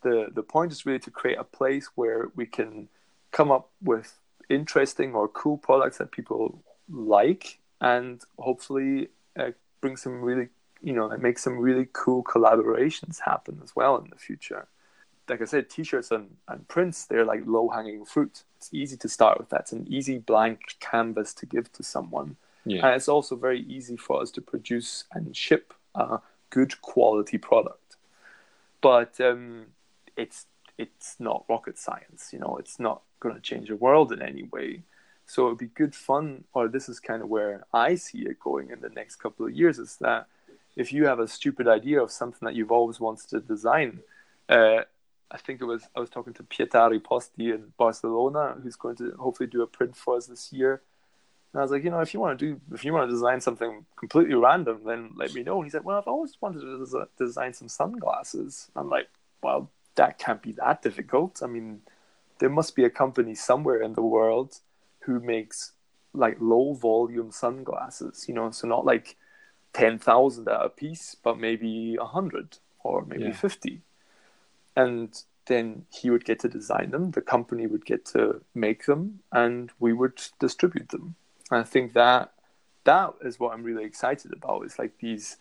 [0.03, 2.89] The the point is really to create a place where we can
[3.33, 4.17] come up with
[4.49, 10.49] interesting or cool products that people like, and hopefully uh, bring some really
[10.81, 14.69] you know make some really cool collaborations happen as well in the future
[15.29, 18.45] like I said, t-shirts and, and prints, they're like low-hanging fruit.
[18.57, 19.61] It's easy to start with that.
[19.63, 22.37] It's an easy blank canvas to give to someone.
[22.65, 22.87] Yeah.
[22.87, 26.21] And it's also very easy for us to produce and ship a
[26.51, 27.97] good quality product.
[28.81, 29.67] But um,
[30.17, 34.23] it's it's not rocket science, you know, it's not going to change the world in
[34.23, 34.83] any way.
[35.27, 38.71] So it'd be good fun, or this is kind of where I see it going
[38.71, 40.27] in the next couple of years, is that
[40.77, 44.01] if you have a stupid idea of something that you've always wanted to design,
[44.49, 44.83] uh,
[45.31, 49.15] I think it was I was talking to Pietari Posti in Barcelona, who's going to
[49.19, 50.83] hopefully do a print for us this year.
[51.53, 53.15] And I was like, you know, if you want to do, if you want to
[53.15, 55.57] design something completely random, then let me know.
[55.57, 58.71] And he said, well, I've always wanted to design some sunglasses.
[58.77, 59.09] I'm like,
[59.43, 61.43] well, that can't be that difficult.
[61.43, 61.81] I mean,
[62.39, 64.61] there must be a company somewhere in the world
[65.01, 65.73] who makes
[66.13, 69.17] like low volume sunglasses, you know, so not like
[69.73, 73.33] 10,000 at a piece, but maybe 100 or maybe yeah.
[73.33, 73.83] 50
[74.79, 79.21] and then he would get to design them the company would get to make them
[79.33, 81.17] and we would distribute them.
[81.51, 82.33] And i think that
[82.85, 84.63] that is what i'm really excited about.
[84.65, 85.37] It's like these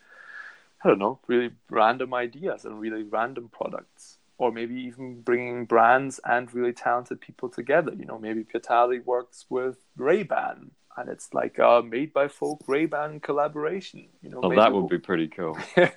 [0.83, 4.17] i don't know really random ideas and really random products.
[4.39, 7.91] Or maybe even bringing brands and really talented people together.
[7.97, 13.19] You know maybe Pietari works with ray-ban and it's like a made by folk ray-ban
[13.19, 14.97] collaboration you know oh that would we'll...
[14.97, 15.57] be pretty cool.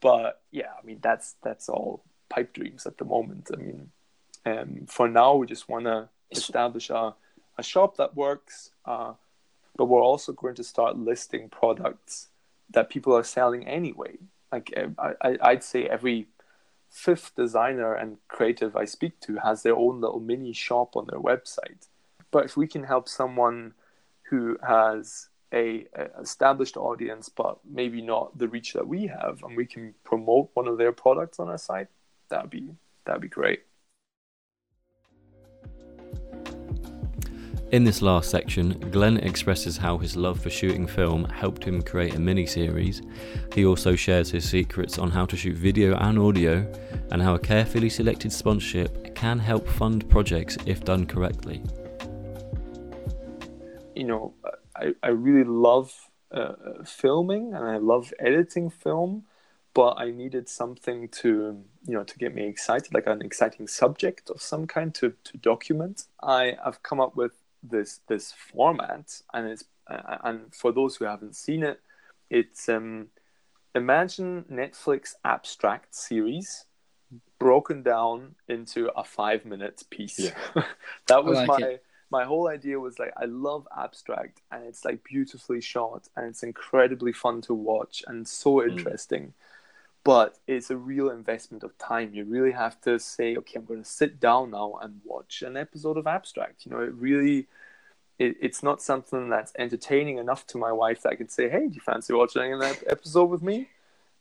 [0.00, 3.50] But yeah i mean that's that's all pipe dreams at the moment.
[3.52, 3.90] I mean,
[4.46, 7.14] um, for now, we just want to establish a,
[7.56, 9.12] a shop that works, uh,
[9.76, 12.28] but we're also going to start listing products
[12.70, 14.16] that people are selling anyway.
[14.52, 16.28] Like I, I, I'd say every
[16.90, 21.20] fifth designer and creative I speak to has their own little mini shop on their
[21.20, 21.88] website.
[22.30, 23.74] But if we can help someone
[24.30, 29.56] who has a, a, established audience but maybe not the reach that we have and
[29.56, 31.88] we can promote one of their products on our site
[32.28, 32.70] that'd be
[33.04, 33.60] that'd be great.
[37.70, 42.14] In this last section, Glenn expresses how his love for shooting film helped him create
[42.14, 43.02] a mini series.
[43.54, 46.66] He also shares his secrets on how to shoot video and audio,
[47.10, 51.62] and how a carefully selected sponsorship can help fund projects if done correctly.
[53.94, 54.34] You know,
[54.74, 55.92] I, I really love
[56.32, 56.54] uh,
[56.86, 59.24] filming and I love editing film,
[59.78, 64.28] but I needed something to you know to get me excited, like an exciting subject
[64.28, 66.06] of some kind to to document.
[66.20, 71.36] I have come up with this this format, and it's and for those who haven't
[71.36, 71.80] seen it,
[72.28, 73.10] it's um,
[73.72, 76.64] imagine Netflix abstract series
[77.38, 80.18] broken down into a five minute piece.
[80.18, 80.64] Yeah.
[81.06, 81.66] that was like my.
[81.68, 86.24] It my whole idea was like I love abstract and it's like beautifully shot and
[86.26, 88.70] it's incredibly fun to watch and so mm.
[88.70, 89.22] interesting.
[89.26, 89.32] Mm
[90.08, 92.14] but it's a real investment of time.
[92.14, 95.54] You really have to say, okay, I'm going to sit down now and watch an
[95.54, 96.64] episode of Abstract.
[96.64, 97.46] You know, it really,
[98.18, 101.68] it, it's not something that's entertaining enough to my wife that I could say, hey,
[101.68, 103.68] do you fancy watching an episode with me?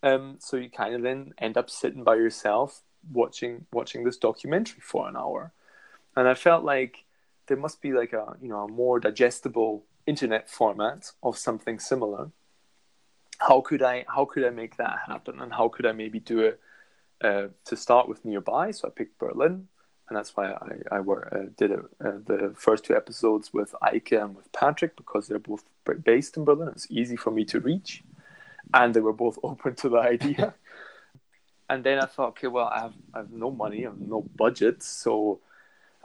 [0.03, 2.81] Um, so you kind of then end up sitting by yourself
[3.13, 5.53] watching watching this documentary for an hour,
[6.17, 7.05] and I felt like
[7.45, 12.31] there must be like a you know a more digestible internet format of something similar
[13.38, 16.39] how could I how could I make that happen, and how could I maybe do
[16.39, 16.59] it
[17.23, 18.71] uh, to start with nearby?
[18.71, 19.67] So I picked Berlin,
[20.07, 23.75] and that's why I I were, uh, did it, uh, the first two episodes with
[23.81, 25.63] Ike and with Patrick because they're both
[26.03, 26.69] based in Berlin.
[26.69, 28.03] It's easy for me to reach,
[28.73, 30.55] and they were both open to the idea.
[31.69, 34.21] and then I thought, okay, well, I have I have no money, I have no
[34.35, 35.39] budget, so.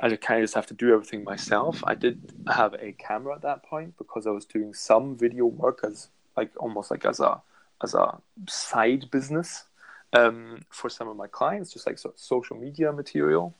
[0.00, 1.80] I kind of just have to do everything myself.
[1.86, 5.78] I did have a camera at that point because I was doing some video work
[5.84, 7.40] as like almost like as a
[7.82, 8.18] as a
[8.48, 9.64] side business
[10.12, 13.54] um, for some of my clients, just like so, social media material.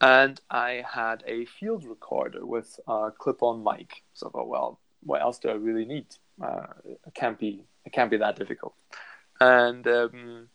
[0.00, 4.02] And I had a field recorder with a clip-on mic.
[4.14, 6.06] So I thought, well, what else do I really need?
[6.42, 8.74] Uh, it can't be it can't be that difficult.
[9.40, 10.48] And um,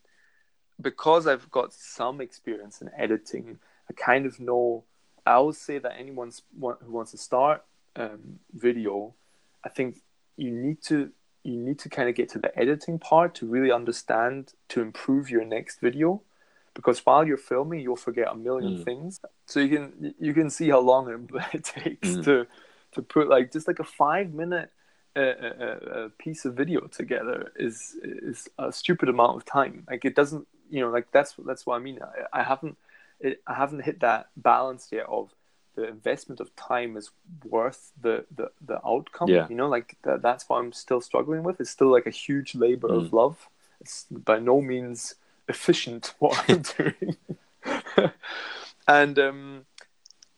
[0.79, 3.59] because I've got some experience in editing,
[3.89, 4.83] I kind of know.
[5.27, 7.63] I would say that anyone who wants to start
[7.95, 9.15] um, video,
[9.63, 10.01] I think
[10.37, 11.11] you need to
[11.45, 15.29] you need to kind of get to the editing part to really understand to improve
[15.29, 16.21] your next video
[16.73, 18.83] because while you're filming, you'll forget a million Mm.
[18.83, 19.19] things.
[19.45, 21.09] So you can you can see how long
[21.53, 22.23] it, takes Mm.
[22.25, 22.47] to
[22.93, 24.69] to put like just like a five minute
[25.15, 29.85] uh, uh, uh, piece of video together is is a stupid amount of time.
[29.89, 31.99] Like it doesn't, you know, like that's that's what I mean.
[32.01, 32.77] I, I haven't
[33.21, 35.33] it, I haven't hit that balance yet of
[35.75, 37.11] the investment of time is
[37.43, 39.29] worth the the, the outcome.
[39.29, 39.47] Yeah.
[39.49, 41.59] You know, like that, that's what I'm still struggling with.
[41.61, 43.05] It's still like a huge labor Mm.
[43.07, 43.49] of love.
[43.81, 45.15] It's by no means
[45.47, 47.17] efficient what I'm doing.
[48.87, 49.65] and um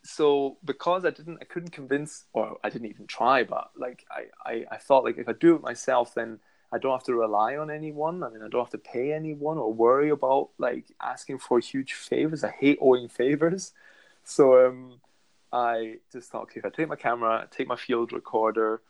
[0.02, 4.22] so because I didn't I couldn't convince or I didn't even try, but like I,
[4.50, 6.38] I, I thought like if I do it myself then
[6.72, 8.22] I don't have to rely on anyone.
[8.22, 11.92] I mean I don't have to pay anyone or worry about like asking for huge
[11.94, 12.44] favors.
[12.44, 13.72] I hate owing favors.
[14.24, 15.00] So um
[15.52, 18.82] I just thought okay if I take my camera, take my field recorder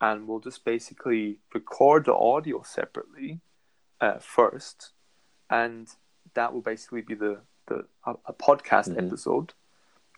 [0.00, 3.40] and we'll just basically record the audio separately
[4.00, 4.90] uh, first
[5.50, 5.88] and
[6.34, 9.06] that will basically be the, the a, a podcast Mhm.
[9.06, 9.54] episode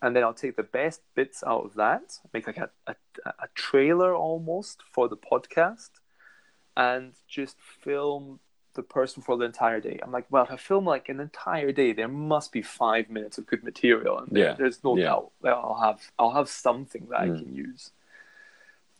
[0.00, 3.48] and then I'll take the best bits out of that, make like a, a, a
[3.54, 5.90] trailer almost for the podcast,
[6.76, 8.40] and just film
[8.74, 9.98] the person for the entire day.
[10.02, 13.38] I'm like, well, if I film like an entire day, there must be five minutes
[13.38, 14.54] of good material, and Yeah.
[14.54, 15.04] there's no Yeah.
[15.06, 17.36] doubt that I'll have I'll have something that Mm.
[17.36, 17.90] I can use.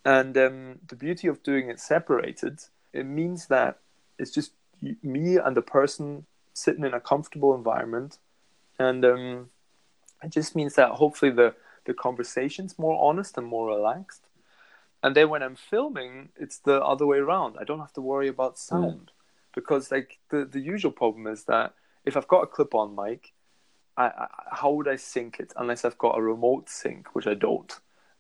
[0.05, 3.79] And um, the beauty of doing it separated, it means that
[4.19, 4.53] it's just
[5.03, 8.19] me and the person sitting in a comfortable environment,
[8.79, 9.51] and um,
[10.23, 11.55] it just means that hopefully the
[11.85, 14.23] the conversation's more honest and more relaxed.
[15.03, 17.57] And then when I'm filming, it's the other way around.
[17.59, 19.11] I don't have to worry about sound
[19.55, 21.75] because like the the usual problem is that
[22.05, 23.33] if I've got a clip-on mic,
[23.97, 27.35] I, I, how would I sync it unless I've got a remote sync, which I
[27.35, 27.73] don't.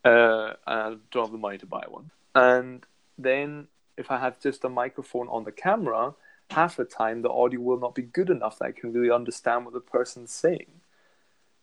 [0.04, 2.10] Uh, and I don't have the money to buy one.
[2.34, 2.84] And
[3.18, 6.14] then if I have just a microphone on the camera,
[6.50, 9.64] half the time the audio will not be good enough that I can really understand
[9.64, 10.80] what the person's saying.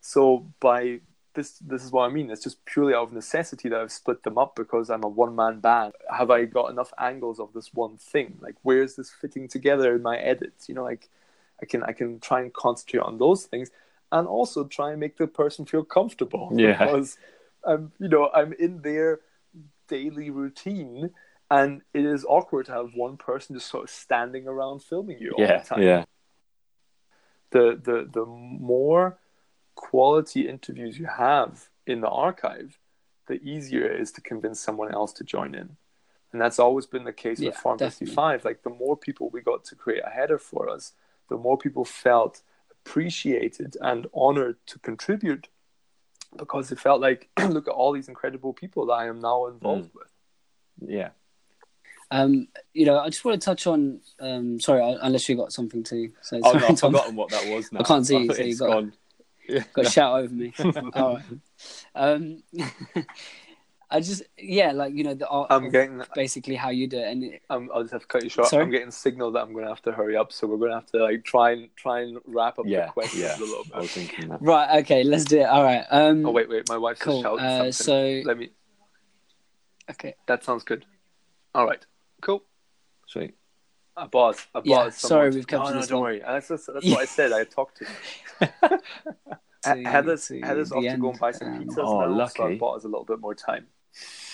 [0.02, 1.02] So by
[1.40, 2.30] this, this is what I mean.
[2.30, 5.36] It's just purely out of necessity that I've split them up because I'm a one
[5.36, 5.94] man band.
[6.16, 8.38] Have I got enough angles of this one thing?
[8.42, 10.68] Like, where is this fitting together in my edits?
[10.70, 11.10] You know, like
[11.62, 13.70] I can I can try and concentrate on those things,
[14.12, 16.52] and also try and make the person feel comfortable.
[16.56, 16.78] Yeah.
[16.86, 17.18] Because
[17.66, 19.22] I'm you know I'm in their
[19.88, 21.12] daily routine.
[21.52, 25.32] And it is awkward to have one person just sort of standing around filming you
[25.32, 26.04] all Yeah, the time yeah,
[27.52, 29.18] the the the more
[29.80, 32.78] quality interviews you have in the archive,
[33.28, 35.78] the easier it is to convince someone else to join in.
[36.34, 38.08] And that's always been the case with Form definitely.
[38.08, 38.46] 55.
[38.46, 40.92] Like the more people we got to create a header for us,
[41.30, 45.48] the more people felt appreciated and honored to contribute
[46.38, 49.92] because it felt like, look at all these incredible people that I am now involved
[49.96, 50.10] with.
[50.86, 51.10] yeah.
[52.12, 54.00] Um, you know, I just want to touch on.
[54.20, 56.42] Um, sorry, unless you got something to say.
[56.44, 56.92] Oh, Sorry, no, I've Tom.
[56.92, 57.80] forgotten what that was now.
[57.82, 58.94] I can't see you, so you it's got- gone.
[59.74, 60.54] Got to shout over me.
[60.94, 61.24] All right.
[61.96, 62.44] Um,
[63.92, 65.48] I just, yeah, like you know, the art.
[65.50, 68.24] I'm getting, basically how you do it, and it, I'm, I'll just have to cut
[68.24, 68.48] you short.
[68.50, 68.64] Sorry?
[68.64, 70.76] I'm getting signal that I'm going to have to hurry up, so we're going to
[70.76, 73.36] have to like try and try and wrap up Yeah, the questions yeah.
[73.38, 73.82] a little I bit.
[73.82, 74.42] was thinking that.
[74.44, 74.80] right.
[74.84, 75.46] Okay, let's do it.
[75.46, 75.86] All right.
[75.90, 77.24] Um, Oh wait, wait, my wife cool.
[77.24, 78.22] just shouted Uh, something.
[78.24, 78.50] so, Let me.
[79.90, 80.14] okay.
[80.28, 80.86] That sounds good.
[81.56, 81.84] All right,
[82.22, 82.44] cool.
[83.08, 83.34] Sweet.
[84.02, 84.48] A pause.
[84.56, 84.66] A pause.
[84.66, 86.04] Yeah, sorry, we've come no, you no, this don't long.
[86.04, 86.20] worry.
[86.20, 87.32] That's, that's, that's what I said.
[87.34, 87.86] I talked to.
[87.86, 88.80] To-
[89.86, 92.44] Heather's to Heather's the off to go and buy some Um, pizzas Oh, now, so
[92.44, 92.56] I lucky.
[92.58, 93.68] bought us a little bit more time.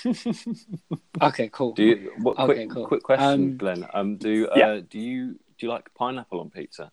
[1.22, 1.74] Okay, cool.
[1.74, 2.12] Do you?
[2.20, 2.88] What, Okay, quick, cool.
[2.88, 3.88] quick question, Um, Glenn.
[3.94, 4.80] Um, do uh, Yeah.
[4.88, 6.92] do you do you like pineapple on pizza?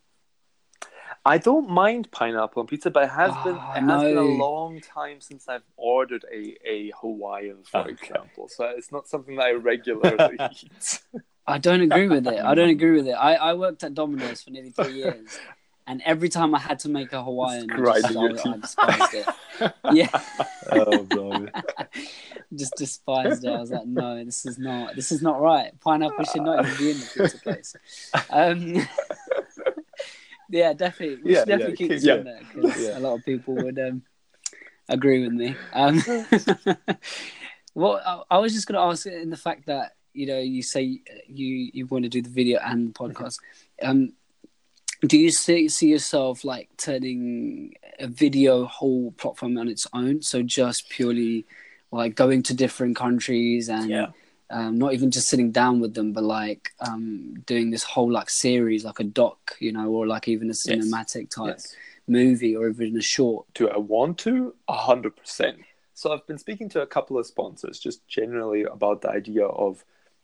[1.25, 4.23] I don't mind pineapple on pizza, but it has been Oh, it has been a
[4.23, 7.91] long time since I've ordered a, a Hawaiian, for Okay.
[7.91, 8.47] example.
[8.49, 11.01] So it's not something that I regularly eat.
[11.45, 12.39] I don't agree with it.
[12.39, 13.13] I don't agree with it.
[13.13, 15.37] I, I worked at Domino's for nearly three years,
[15.85, 18.15] and every time I had to make a Hawaiian, I, just,
[18.47, 19.73] I, despised it.
[19.91, 20.21] Yeah,
[20.71, 21.51] oh, blimey.
[22.55, 23.49] just despised it.
[23.49, 24.95] I was like, no, this is not.
[24.95, 25.77] This is not right.
[25.81, 27.75] Pineapple should not even be in the pizza place.
[28.29, 28.87] Um,
[30.49, 31.23] yeah, definitely.
[31.23, 32.15] We Yeah, should definitely yeah, keep this yeah.
[32.15, 32.97] in there because Yeah.
[32.97, 34.03] a lot of people would um,
[34.87, 35.55] agree with me.
[35.73, 36.01] Um,
[37.75, 40.61] well, I, I was just going to ask in the fact that you know you
[40.61, 43.37] say you you want to do the video and the podcast.
[43.81, 44.13] Um,
[45.05, 50.21] do you see see yourself like turning a video whole platform on its own?
[50.21, 51.45] So just purely
[51.91, 54.07] like going to different countries and Yeah.
[54.49, 58.29] um, not even just sitting down with them, but like um, doing this whole like
[58.29, 61.75] series, like a doc, you know, or like even a cinematic type Yes.
[62.07, 63.45] movie, or even a short.
[63.53, 64.53] Do I want to?
[64.67, 65.57] A hundred percent.
[65.95, 69.83] So I've been speaking to a couple of sponsors, just generally about the idea of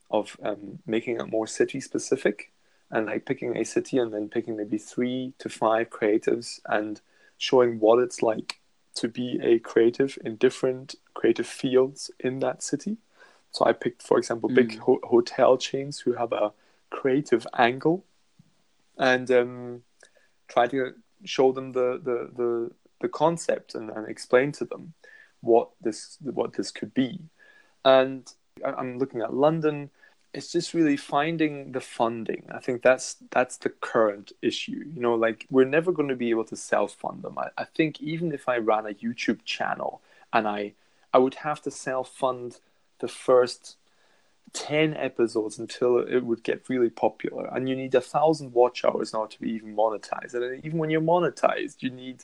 [0.09, 2.51] of um, making it more city specific.
[2.91, 7.01] and like picking a city and then picking maybe three to five creatives and
[7.37, 8.59] showing what it's like
[8.95, 12.97] to be a creative in different creative fields in that city.
[13.51, 14.79] So I picked, for example, big Mm.
[14.79, 16.51] ho- hotel chains who have a
[16.89, 18.03] creative angle,
[18.97, 19.83] and um,
[20.47, 20.93] try to
[21.25, 24.93] show them the the the, the concept and, and explain to them
[25.41, 27.19] what this what this could be.
[27.85, 28.33] And
[28.65, 29.91] I'm looking at London.
[30.33, 32.45] It's just really finding the funding.
[32.51, 34.83] I think that's that's the current issue.
[34.93, 37.37] You know, like we're never going to be able to self fund them.
[37.37, 40.01] I, I think even if I ran a YouTube channel
[40.31, 40.73] and I
[41.13, 42.59] I would have to self fund
[42.99, 43.77] the first
[44.53, 49.13] 10 episodes until it would get really popular and you need a thousand watch hours
[49.13, 52.23] now to be even monetized and even when you're monetized you need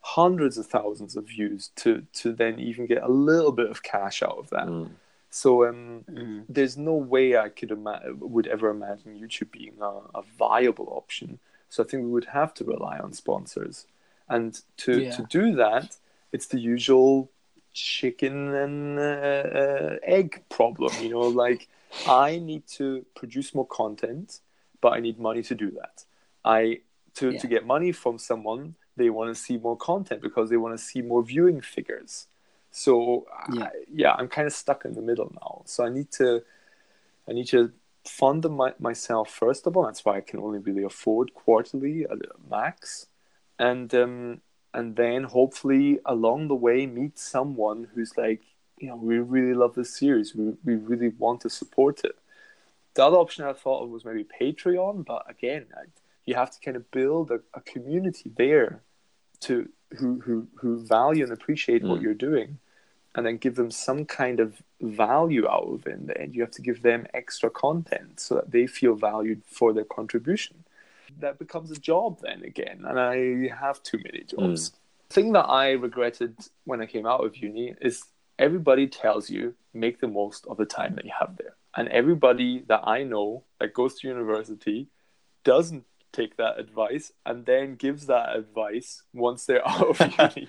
[0.00, 4.22] hundreds of thousands of views to to then even get a little bit of cash
[4.22, 4.90] out of that Mm.
[5.30, 6.44] So um Mm.
[6.48, 11.38] there's no way I could ima- would ever imagine YouTube being a, a viable option.
[11.68, 13.86] So I think we would have to rely on sponsors,
[14.28, 15.10] and to Yeah.
[15.16, 15.96] to do that,
[16.32, 17.30] it's the usual
[17.74, 20.92] chicken and uh, uh, egg problem.
[21.02, 21.68] You know, like
[22.06, 24.40] I need to produce more content,
[24.80, 26.04] but I need money to do that.
[26.44, 26.80] I
[27.14, 27.38] to Yeah.
[27.40, 30.82] to get money from someone, they want to see more content because they want to
[30.90, 32.26] see more viewing figures.
[32.70, 33.64] So Yeah.
[33.64, 35.62] I, yeah, I'm kind of stuck in the middle now.
[35.64, 36.42] So I need to,
[37.28, 37.72] I need to
[38.04, 39.84] fund my, myself first of all.
[39.84, 42.18] That's why I can only really afford quarterly at
[42.50, 43.06] max,
[43.58, 44.40] and um,
[44.72, 48.42] and then hopefully along the way meet someone who's like,
[48.78, 50.34] you know, we really love this series.
[50.34, 52.16] We we really want to support it.
[52.94, 55.84] The other option I thought of was maybe Patreon, but again, I,
[56.26, 58.82] you have to kind of build a, a community there
[59.40, 62.02] to who who who value and appreciate what Mm.
[62.02, 62.58] you're doing
[63.14, 66.42] and then give them some kind of value out of it in the end you
[66.42, 70.64] have to give them extra content so that they feel valued for their contribution.
[71.20, 74.72] That becomes a job then again and i have too many jobs.
[75.08, 78.04] The thing that i regretted when i came out of uni is
[78.38, 81.54] everybody tells you make the most of the time that you have there.
[81.76, 84.88] And everybody that i know that goes to university
[85.44, 90.00] doesn't take that advice and then gives that advice once they're out of
[90.36, 90.48] uni.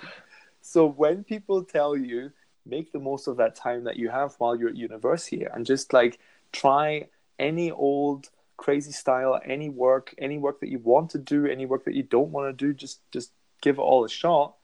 [0.62, 2.32] So when people tell you
[2.66, 5.94] make the most of that time that you have while you're at university and just
[5.94, 6.20] like
[6.52, 7.08] try
[7.38, 11.86] any old crazy style, any work, any work that you want to do, any work
[11.86, 13.32] that you don't want to do, just just
[13.62, 14.56] give it all a shot,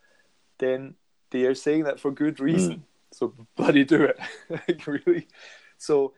[0.60, 0.96] then
[1.32, 2.44] they are saying that for good hmm.
[2.44, 2.84] reason.
[3.12, 4.20] So bloody do it.
[4.50, 5.28] like really.
[5.78, 6.14] So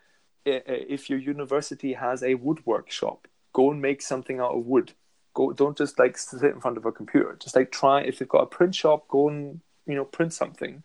[0.45, 4.93] if your university has a woodwork shop, go and make something out of wood.
[5.33, 7.37] Go don't just like sit in front of a computer.
[7.39, 10.83] Just like try if they've got a print shop, go and you know print something.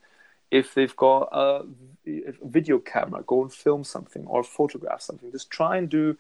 [0.51, 1.65] If they've got a,
[2.07, 5.33] a video camera, go and film something or photograph something.
[5.33, 6.19] Just try and do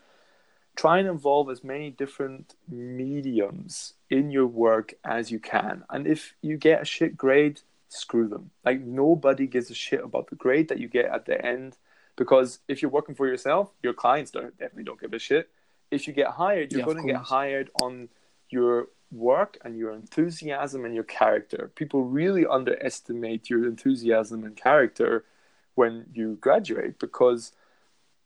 [0.75, 5.85] try and involve as many different mediums in your work as you can.
[5.91, 8.51] And if you get a shit grade, screw them.
[8.65, 11.77] Like nobody gives a shit about the grade that you get at the end
[12.17, 15.51] because if you're working for yourself, your clients don't definitely don't give a shit.
[15.93, 18.09] If you get hired, you're Yeah, going to get hired on
[18.51, 21.71] your work and your enthusiasm and your character.
[21.77, 25.25] People really underestimate your enthusiasm and character
[25.75, 27.53] when you graduate because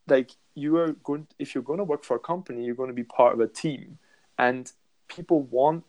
[0.09, 2.95] like you are going if you're going to work for a company you're going to
[2.95, 3.99] be part of a team.
[4.39, 4.73] And
[5.09, 5.85] people want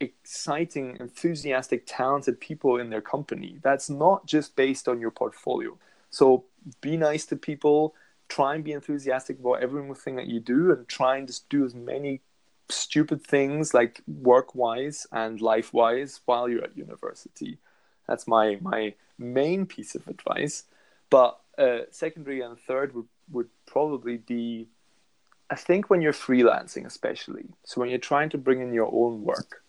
[0.00, 3.58] exciting enthusiastic talented people in their company.
[3.62, 5.78] That's not just based on your portfolio.
[6.10, 6.44] So
[6.80, 7.94] be nice to people
[8.28, 11.74] try and be enthusiastic about everything that you do and try and just do as
[11.74, 12.20] many
[12.68, 17.58] stupid things like work wise and life wise while you're at university.
[18.08, 20.64] That's my my main piece of advice.
[21.10, 24.68] But uh, secondary and third would, would probably be
[25.50, 29.22] i think when you're freelancing especially so when you're trying to bring in your own
[29.22, 29.62] work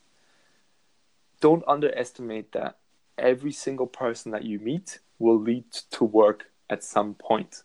[1.42, 2.78] don't underestimate that
[3.18, 7.64] every single person that you meet will lead to work at some point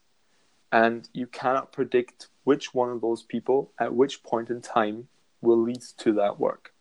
[0.72, 5.08] and you cannot predict which one of those people at which point in time
[5.40, 6.72] will lead to that work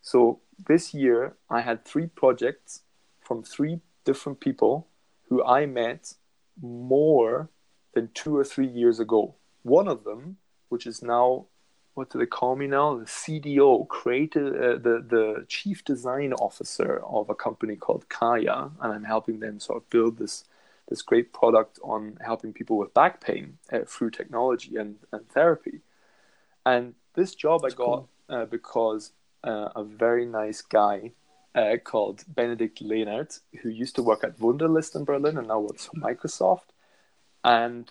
[0.00, 2.82] so this year i had three projects
[3.20, 4.86] from three different people
[5.28, 6.14] who i met
[6.60, 7.50] more
[7.96, 9.34] than two or three years ago.
[9.62, 10.36] One of them,
[10.68, 11.46] which is now,
[11.94, 12.98] what do they call me now?
[12.98, 18.92] The CDO, creative, uh, the the chief design officer of a company called Kaia, and
[18.92, 20.44] I'm helping them sort of build this
[20.88, 25.80] this great product on helping people with back pain uh, through technology and, and therapy.
[26.64, 28.08] And this job I got cool.
[28.28, 29.12] uh, because
[29.44, 31.12] uh, a very nice guy
[31.54, 35.86] uh, called Benedict Lehnert, who used to work at Wunderlist in Berlin and now works
[35.86, 36.68] for Microsoft.
[37.42, 37.90] And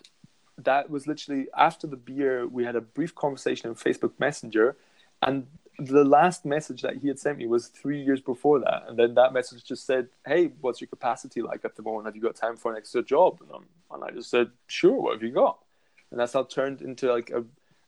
[0.58, 2.46] that was literally after the beer.
[2.46, 4.76] We had a brief conversation on Facebook Messenger,
[5.22, 5.46] and
[5.78, 9.14] the last message that he had sent me was three years before that, and then
[9.14, 12.06] that message just said, "Hey, what's your capacity like at the moment?
[12.06, 15.00] Have you got time for an extra job?" And, um, and I just said, "Sure.
[15.00, 15.58] What have you got?"
[16.10, 17.44] And that's how it turned into like a,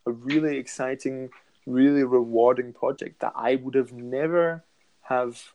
[0.07, 1.31] a really exciting,
[1.67, 4.65] really rewarding project that I would have never
[5.03, 5.53] have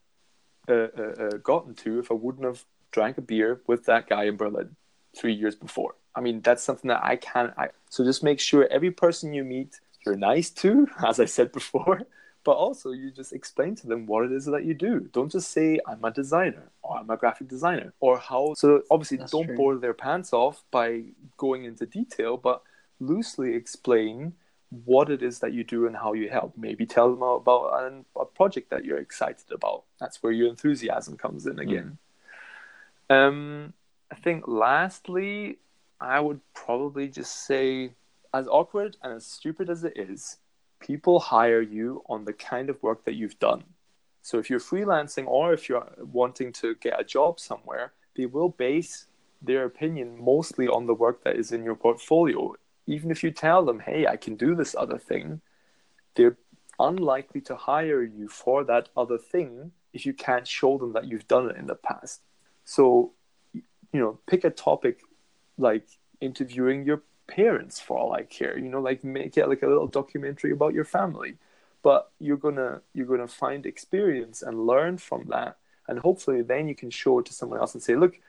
[0.67, 4.23] uh, uh, uh, gotten to if I wouldn't have drank a beer with that guy
[4.23, 4.75] in Berlin
[5.15, 5.95] three years before.
[6.15, 7.53] I mean, that's something that I can't.
[7.57, 11.51] I, so just make sure every person you meet, you're nice to, as I said
[11.51, 12.01] before,
[12.43, 15.01] but also you just explain to them what it is that you do.
[15.13, 18.53] Don't just say, I'm a designer or I'm a graphic designer or how.
[18.55, 19.55] So obviously, That's don't true.
[19.55, 21.03] bore their pants off by
[21.37, 22.61] going into detail, but
[22.99, 24.33] loosely explain
[24.85, 26.53] what it is that you do and how you help.
[26.57, 29.83] Maybe tell them about an, a project that you're excited about.
[29.99, 31.97] That's where your enthusiasm comes in again.
[33.09, 33.73] Um,
[34.11, 35.59] I think lastly,
[36.01, 37.93] I would probably just say,
[38.33, 40.37] as awkward and as stupid as it is,
[40.83, 43.63] people hire you on the kind of work that you've done.
[44.21, 48.49] So if you're freelancing or if you're wanting to get a job somewhere, they will
[48.49, 49.07] base
[49.41, 52.53] their opinion mostly on the work that is in your portfolio.
[52.85, 55.41] Even if you tell them, hey, I can do this other thing,
[56.15, 56.37] they're
[56.79, 61.27] unlikely to hire you for that other thing if you can't show them that you've
[61.27, 62.21] done it in the past.
[62.65, 63.13] So,
[63.53, 65.01] you know, pick a topic
[65.57, 65.87] like
[66.19, 68.57] interviewing your parents for all I care.
[68.57, 71.35] You know, like make it like a little documentary about your family.
[71.81, 75.57] But you're gonna you're gonna find experience and learn from that,
[75.87, 78.19] and hopefully then you can show it to someone else and say, look,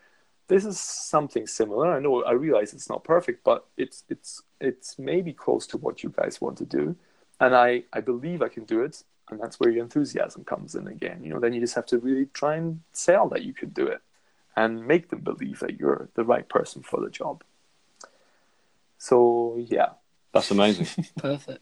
[0.49, 1.93] this is something similar.
[1.95, 6.03] I know I realize it's not perfect, but it's it's it's maybe close to what
[6.03, 6.97] you guys want to do,
[7.41, 9.05] and I I believe I can do it.
[9.31, 11.25] And that's where your enthusiasm comes in again.
[11.25, 13.87] You know, then you just have to really try and sell that you can do
[13.87, 14.03] it
[14.55, 17.43] and make them believe that you're the right person for the job.
[19.05, 19.91] So yeah,
[20.33, 20.87] That's amazing.
[21.19, 21.61] Perfect.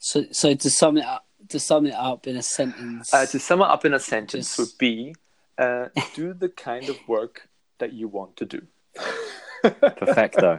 [0.00, 3.38] So, so to sum it up, to sum it up in a sentence, uh, to
[3.38, 5.14] sum it up in a sentence Just- would be:
[5.56, 5.86] uh,
[6.16, 8.62] do the kind of work that you want to do.
[9.62, 10.58] Perfecto.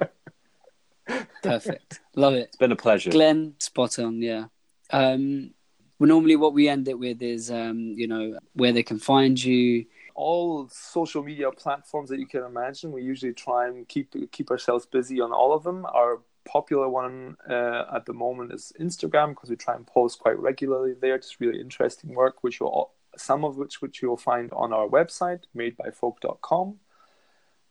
[1.43, 1.99] perfect.
[2.15, 2.47] Love it.
[2.47, 3.11] It's been a pleasure.
[3.11, 4.21] Glenn, spot on.
[4.21, 4.45] Yeah.
[4.91, 5.51] Um,
[5.99, 9.41] well, normally what we end it with is, um, you know, where they can find
[9.41, 9.85] you.
[10.15, 12.91] All social media platforms that you can imagine.
[12.91, 15.85] We usually try and keep keep ourselves busy on all of them.
[15.85, 20.39] Our popular one uh, at the moment is Instagram because we try and post quite
[20.39, 21.17] regularly there.
[21.17, 25.41] Just really interesting work, which you'll some of which which you'll find on our website
[25.55, 26.79] madebyfolk.com,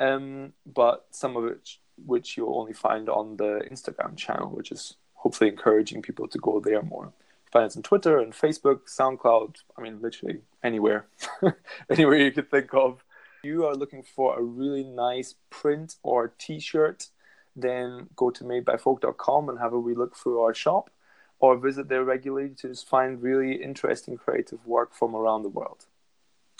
[0.00, 4.96] um, but some of which which you'll only find on the Instagram channel, which is
[5.14, 7.12] hopefully encouraging people to go there more.
[7.54, 9.58] Find us on Twitter and Facebook, SoundCloud.
[9.78, 11.06] I mean, literally anywhere,
[11.88, 13.04] anywhere you could think of.
[13.38, 17.06] If you are looking for a really nice print or T-shirt,
[17.54, 20.90] then go to madebyfolk.com and have a wee look through our shop,
[21.38, 25.86] or visit there regularly to just find really interesting creative work from around the world.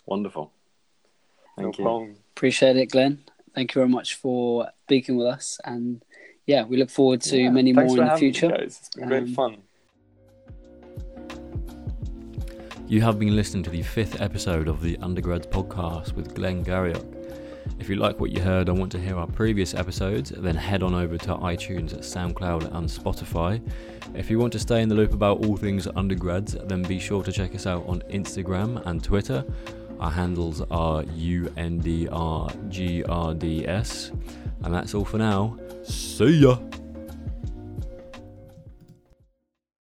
[0.07, 0.53] Wonderful.
[1.57, 1.85] Thank no you.
[1.85, 2.17] problem.
[2.37, 3.25] Appreciate it, Glenn.
[3.53, 6.05] Thank you very much for speaking with us, and
[6.47, 8.49] yeah, we look forward to Yeah, many more in the having me, future.
[8.51, 8.79] guys.
[8.81, 9.57] It's been great Um, fun.
[12.87, 17.03] You have been listening to the fifth episode of the Undergrads podcast with Glenn Garriock.
[17.79, 20.83] If you like what you heard and want to hear our previous episodes, then head
[20.83, 23.67] on over to iTunes, SoundCloud, and Spotify.
[24.15, 27.23] If you want to stay in the loop about all things undergrads, then be sure
[27.23, 29.47] to check us out on Instagram and Twitter.
[29.99, 32.11] Our handles are UNDRGRDS.
[34.63, 35.59] And that's all for now.
[35.85, 36.59] See ya!